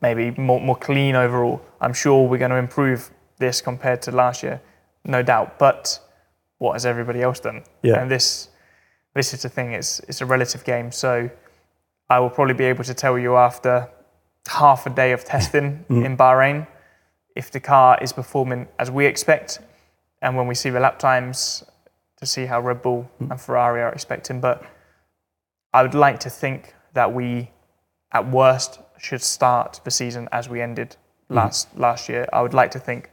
maybe 0.00 0.30
more, 0.32 0.60
more 0.60 0.76
clean 0.76 1.14
overall. 1.14 1.60
I'm 1.80 1.92
sure 1.92 2.26
we're 2.26 2.38
going 2.38 2.50
to 2.50 2.56
improve 2.56 3.10
this 3.38 3.60
compared 3.60 4.02
to 4.02 4.10
last 4.12 4.42
year, 4.42 4.60
no 5.04 5.22
doubt. 5.22 5.58
But 5.58 5.98
what 6.58 6.72
has 6.72 6.86
everybody 6.86 7.22
else 7.22 7.40
done? 7.40 7.62
Yeah. 7.82 8.00
And 8.00 8.10
this 8.10 8.48
this 9.14 9.34
is 9.34 9.42
the 9.42 9.48
thing. 9.48 9.72
It's 9.72 10.00
it's 10.00 10.20
a 10.20 10.26
relative 10.26 10.64
game. 10.64 10.92
So 10.92 11.30
I 12.08 12.18
will 12.20 12.30
probably 12.30 12.54
be 12.54 12.64
able 12.64 12.84
to 12.84 12.94
tell 12.94 13.18
you 13.18 13.36
after 13.36 13.88
half 14.48 14.86
a 14.86 14.90
day 14.90 15.12
of 15.12 15.24
testing 15.24 15.84
mm. 15.90 16.04
in 16.04 16.16
Bahrain 16.16 16.66
if 17.36 17.50
the 17.50 17.60
car 17.60 17.98
is 18.02 18.12
performing 18.12 18.68
as 18.78 18.90
we 18.90 19.06
expect, 19.06 19.60
and 20.22 20.36
when 20.36 20.46
we 20.46 20.54
see 20.54 20.70
the 20.70 20.80
lap 20.80 20.98
times 20.98 21.64
to 22.16 22.26
see 22.26 22.46
how 22.46 22.60
Red 22.60 22.82
Bull 22.82 23.10
mm. 23.20 23.30
and 23.30 23.40
Ferrari 23.40 23.82
are 23.82 23.92
expecting. 23.92 24.40
But 24.40 24.62
I 25.72 25.82
would 25.82 25.94
like 25.94 26.20
to 26.20 26.30
think 26.30 26.74
that 26.92 27.12
we, 27.12 27.50
at 28.12 28.28
worst, 28.30 28.80
should 28.98 29.22
start 29.22 29.80
the 29.84 29.90
season 29.90 30.28
as 30.32 30.48
we 30.48 30.60
ended 30.60 30.96
mm. 31.30 31.36
last 31.36 31.68
last 31.76 32.08
year. 32.08 32.28
I 32.32 32.42
would 32.42 32.54
like 32.54 32.70
to 32.72 32.78
think 32.78 33.10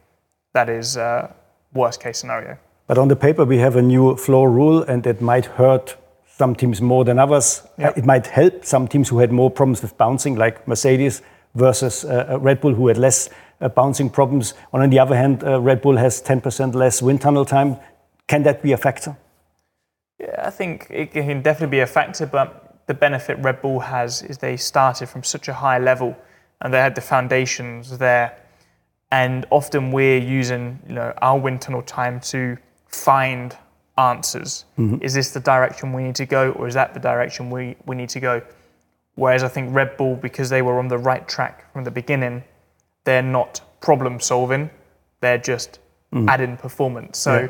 that 0.54 0.70
is 0.70 0.98
uh, 0.98 1.32
worst 1.74 2.02
case 2.02 2.18
scenario. 2.20 2.58
But 2.88 2.98
on 2.98 3.08
the 3.10 3.16
paper, 3.16 3.46
we 3.46 3.60
have 3.60 3.76
a 3.76 3.82
new 3.82 4.16
floor 4.16 4.50
rule, 4.50 4.82
and 4.84 5.06
it 5.06 5.22
might 5.22 5.46
hurt 5.46 5.98
some 6.38 6.56
teams 6.56 6.82
more 6.82 7.04
than 7.04 7.17
others. 7.17 7.63
Yeah. 7.78 7.93
It 7.95 8.06
might 8.06 8.28
help 8.28 8.63
some 8.63 8.88
teams 8.88 9.10
who 9.10 9.19
had 9.19 9.32
more 9.32 9.50
problems 9.50 9.82
with 9.82 9.97
bouncing, 9.97 10.36
like 10.36 10.67
Mercedes 10.67 11.21
versus 11.56 12.06
uh, 12.06 12.38
Red 12.39 12.62
Bull, 12.62 12.73
who 12.73 12.88
had 12.88 12.97
less 12.97 13.30
uh, 13.60 13.69
bouncing 13.69 14.10
problems. 14.10 14.54
On 14.71 14.88
the 14.89 15.00
other 15.00 15.15
hand, 15.15 15.43
uh, 15.43 15.60
Red 15.60 15.82
Bull 15.82 15.97
has 15.97 16.21
10% 16.21 16.76
less 16.76 17.02
wind 17.02 17.21
tunnel 17.21 17.45
time. 17.45 17.78
Can 18.28 18.43
that 18.43 18.62
be 18.62 18.71
a 18.71 18.78
factor? 18.78 19.17
Yeah, 20.19 20.43
I 20.45 20.52
think 20.52 20.88
it 20.89 21.12
can 21.12 21.41
definitely 21.41 21.78
be 21.78 21.80
a 21.80 21.88
factor, 21.88 22.26
but 22.26 22.86
the 22.88 22.93
benefit 22.93 23.38
Red 23.39 23.62
Bull 23.62 23.80
has 23.80 24.21
is 24.21 24.38
they 24.38 24.58
started 24.58 25.10
from 25.10 25.23
such 25.23 25.47
a 25.47 25.54
high 25.54 25.80
level 25.80 26.15
and 26.62 26.73
they 26.73 26.80
had 26.80 26.95
the 26.95 27.02
foundations 27.02 27.97
there. 27.97 28.38
And 29.12 29.45
often 29.50 29.91
we're 29.91 30.19
using, 30.19 30.80
you 30.88 30.95
know, 30.95 31.13
our 31.21 31.39
wind 31.39 31.62
tunnel 31.62 31.82
time 31.82 32.19
to 32.32 32.58
find 32.88 33.56
answers. 33.98 34.66
Mm-hmm. 34.78 35.04
Is 35.04 35.14
this 35.14 35.32
the 35.32 35.40
direction 35.40 35.94
we 35.94 36.04
need 36.04 36.16
to 36.16 36.26
go, 36.26 36.52
or 36.52 36.68
is 36.68 36.74
that 36.74 36.94
the 36.94 37.00
direction 37.00 37.50
we, 37.50 37.76
we 37.86 37.96
need 37.96 38.10
to 38.10 38.20
go? 38.20 38.42
Whereas 39.16 39.44
I 39.44 39.48
think 39.48 39.74
Red 39.74 39.98
Bull, 39.98 40.16
because 40.16 40.50
they 40.50 40.62
were 40.62 40.80
on 40.80 40.88
the 40.88 40.98
right 40.98 41.28
track 41.28 41.72
from 41.74 41.84
the 41.84 41.92
beginning, 41.92 42.44
they're 43.04 43.22
not 43.22 43.62
problem 43.80 44.20
solving, 44.20 44.70
they're 45.22 45.38
just 45.38 45.80
mm-hmm. 46.14 46.30
adding 46.30 46.58
performance. 46.58 47.18
So 47.18 47.40
Yeah. 47.40 47.48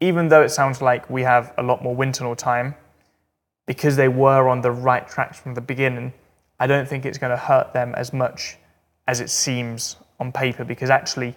even 0.00 0.28
though 0.28 0.42
it 0.42 0.50
sounds 0.50 0.82
like 0.82 1.08
we 1.08 1.22
have 1.22 1.54
a 1.56 1.62
lot 1.62 1.82
more 1.82 1.94
wind 1.94 2.14
tunnel 2.14 2.36
time, 2.36 2.74
because 3.66 3.96
they 3.96 4.08
were 4.08 4.48
on 4.48 4.60
the 4.60 4.70
right 4.70 5.08
tracks 5.08 5.38
from 5.38 5.54
the 5.54 5.60
beginning, 5.60 6.12
I 6.58 6.66
don't 6.66 6.88
think 6.88 7.06
it's 7.06 7.18
going 7.18 7.30
to 7.30 7.36
hurt 7.36 7.72
them 7.72 7.94
as 7.96 8.12
much 8.12 8.58
as 9.06 9.20
it 9.20 9.30
seems 9.30 9.96
on 10.20 10.30
paper 10.32 10.64
because 10.64 10.90
actually 10.90 11.34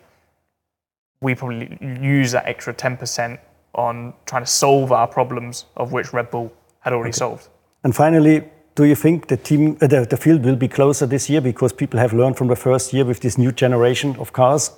we 1.22 1.34
probably 1.34 1.78
use 1.82 2.32
that 2.32 2.46
extra 2.46 2.74
10% 2.74 3.40
on 3.76 4.14
trying 4.26 4.44
to 4.44 4.50
solve 4.50 4.92
our 4.92 5.08
problems 5.08 5.66
of 5.78 5.92
which 5.92 6.14
Red 6.14 6.32
Bull 6.32 6.52
had 6.80 6.94
already 6.94 7.12
solved. 7.12 7.50
And 7.84 7.96
finally, 7.96 8.44
do 8.76 8.84
you 8.84 8.96
think 8.96 9.28
the 9.28 9.38
team, 9.38 9.78
uh, 9.82 9.88
the, 9.88 10.06
the 10.06 10.18
field 10.18 10.44
will 10.44 10.56
be 10.56 10.68
closer 10.68 11.06
this 11.06 11.30
year 11.30 11.42
because 11.42 11.72
people 11.72 12.00
have 12.00 12.14
learned 12.14 12.38
from 12.38 12.48
the 12.48 12.56
first 12.56 12.94
year 12.94 13.06
with 13.06 13.20
this 13.22 13.38
new 13.38 13.52
generation 13.52 14.16
of 14.18 14.34
cars? 14.34 14.72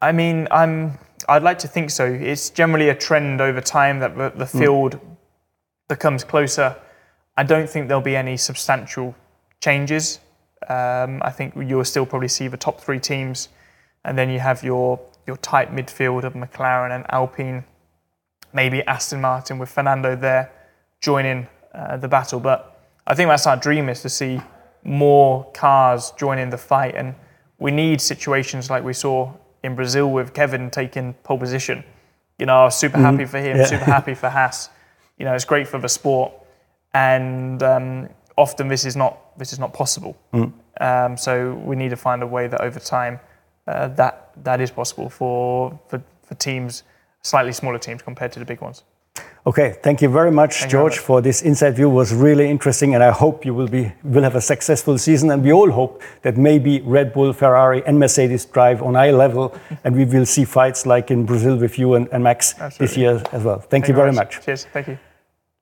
I 0.00 0.12
mean, 0.12 0.48
I'm. 0.50 0.98
I'd 1.28 1.42
like 1.42 1.58
to 1.58 1.68
think 1.68 1.90
so. 1.90 2.06
It's 2.06 2.48
generally 2.48 2.88
a 2.88 2.94
trend 2.94 3.40
over 3.40 3.60
time 3.60 3.98
that 3.98 4.16
the, 4.16 4.30
the 4.30 4.46
field 4.46 4.98
becomes 5.88 6.24
closer. 6.24 6.76
I 7.36 7.42
don't 7.42 7.68
think 7.68 7.88
there'll 7.88 8.00
be 8.00 8.16
any 8.16 8.36
substantial 8.36 9.14
changes. 9.60 10.20
Um, 10.68 11.20
I 11.22 11.30
think 11.30 11.54
you'll 11.56 11.84
still 11.84 12.06
probably 12.06 12.28
see 12.28 12.48
the 12.48 12.56
top 12.56 12.80
three 12.80 13.00
teams, 13.00 13.48
and 14.04 14.16
then 14.16 14.30
you 14.30 14.38
have 14.38 14.62
your 14.62 15.00
your 15.28 15.36
tight 15.36 15.72
midfield 15.72 16.24
of 16.24 16.32
McLaren 16.32 16.90
and 16.90 17.04
Alpine, 17.10 17.62
maybe 18.52 18.82
Aston 18.84 19.20
Martin 19.20 19.58
with 19.58 19.68
Fernando 19.68 20.16
there 20.16 20.50
joining 21.00 21.46
uh, 21.74 21.96
the 21.98 22.08
battle. 22.08 22.40
But 22.40 22.80
I 23.06 23.14
think 23.14 23.28
that's 23.28 23.46
our 23.46 23.56
dream 23.56 23.88
is 23.88 24.00
to 24.02 24.08
see 24.08 24.40
more 24.82 25.48
cars 25.52 26.12
joining 26.18 26.50
the 26.50 26.58
fight, 26.58 26.94
and 26.96 27.14
we 27.58 27.70
need 27.70 28.00
situations 28.00 28.70
like 28.70 28.82
we 28.82 28.92
saw 28.94 29.32
in 29.62 29.74
Brazil 29.74 30.10
with 30.10 30.32
Kevin 30.32 30.70
taking 30.70 31.12
pole 31.22 31.38
position. 31.38 31.84
You 32.38 32.46
know, 32.46 32.56
I 32.60 32.64
was 32.64 32.76
super 32.76 32.98
happy 32.98 33.24
for 33.26 33.38
him, 33.38 33.56
Yeah. 33.58 33.64
super 33.66 33.84
happy 33.84 34.14
for 34.14 34.28
Haas. 34.30 34.70
You 35.18 35.24
know, 35.24 35.34
it's 35.34 35.44
great 35.44 35.68
for 35.68 35.78
the 35.78 35.88
sport, 35.88 36.32
and 36.94 37.62
um, 37.62 38.08
often 38.36 38.68
this 38.68 38.84
is 38.84 38.96
not 38.96 39.18
this 39.38 39.52
is 39.52 39.58
not 39.58 39.72
possible. 39.74 40.16
Um, 40.80 41.16
so 41.16 41.54
we 41.64 41.74
need 41.76 41.90
to 41.90 41.96
find 41.96 42.22
a 42.22 42.26
way 42.26 42.46
that 42.46 42.60
over 42.60 42.78
time 42.80 43.18
uh, 43.68 43.88
that 43.88 44.30
that 44.44 44.60
is 44.60 44.70
possible 44.70 45.10
for, 45.10 45.78
for 45.88 46.02
for 46.22 46.34
teams, 46.34 46.82
slightly 47.22 47.52
smaller 47.52 47.78
teams 47.78 48.02
compared 48.02 48.32
to 48.32 48.38
the 48.38 48.44
big 48.44 48.60
ones. 48.60 48.82
Okay, 49.46 49.76
thank 49.82 50.02
you 50.02 50.10
very 50.10 50.30
much, 50.30 50.60
very 50.60 50.70
George, 50.70 50.98
for 50.98 51.22
this 51.22 51.42
inside 51.42 51.74
view. 51.76 51.88
was 51.88 52.12
really 52.12 52.50
interesting, 52.50 52.94
and 52.94 53.02
I 53.02 53.10
hope 53.10 53.46
you 53.46 53.54
will 53.54 53.68
be 53.68 53.92
will 54.02 54.22
have 54.22 54.36
a 54.36 54.40
successful 54.40 54.98
season. 54.98 55.30
And 55.30 55.42
we 55.42 55.52
all 55.52 55.70
hope 55.70 56.02
that 56.22 56.36
maybe 56.36 56.80
Red 56.80 57.12
Bull, 57.12 57.32
Ferrari, 57.32 57.82
and 57.86 57.98
Mercedes 57.98 58.44
drive 58.44 58.82
on 58.82 58.96
eye 58.96 59.10
level, 59.10 59.54
and 59.84 59.96
we 59.96 60.04
will 60.04 60.26
see 60.26 60.44
fights 60.44 60.86
like 60.86 61.10
in 61.10 61.24
Brazil 61.24 61.56
with 61.56 61.78
you 61.78 61.94
and, 61.94 62.08
and 62.12 62.22
Max 62.22 62.54
this 62.78 62.96
year 62.96 63.22
as 63.32 63.42
well. 63.42 63.60
Thank, 63.60 63.88
you 63.88 63.94
very 63.94 64.12
much. 64.12 64.40
Cheers. 64.44 64.66
Thank 64.72 64.88
you. 64.88 64.98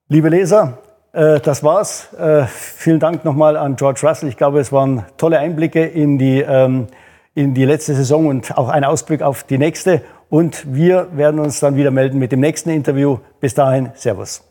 Liebe 0.09 0.29
Leser, 0.29 0.79
äh, 1.12 1.40
das 1.40 1.62
war's. 1.62 2.12
Äh, 2.14 2.47
vielen 2.47 3.01
Dank 3.01 3.25
nochmal 3.25 3.57
an 3.57 3.77
George 3.77 4.01
Russell. 4.03 4.29
Ich 4.29 4.37
glaube, 4.37 4.61
es 4.61 4.73
waren 4.73 5.05
tolle 5.16 5.38
Einblicke 5.38 5.85
in 5.85 6.19
die, 6.19 6.40
ähm, 6.40 6.88
in 7.37 7.53
die 7.53 7.66
letzte 7.66 7.94
Saison 7.94 8.27
und 8.27 8.57
auch 8.57 8.68
ein 8.68 8.83
Ausblick 8.83 9.22
auf 9.22 9.44
die 9.44 9.59
nächste. 9.59 10.01
Und 10.31 10.75
wir 10.75 11.09
werden 11.12 11.38
uns 11.38 11.61
dann 11.61 11.77
wieder 11.77 11.90
melden 11.92 12.18
mit 12.18 12.33
dem 12.33 12.40
nächsten 12.40 12.70
Interview. 12.70 13.18
Bis 13.40 13.55
dahin, 13.55 13.90
Servus. 13.94 14.42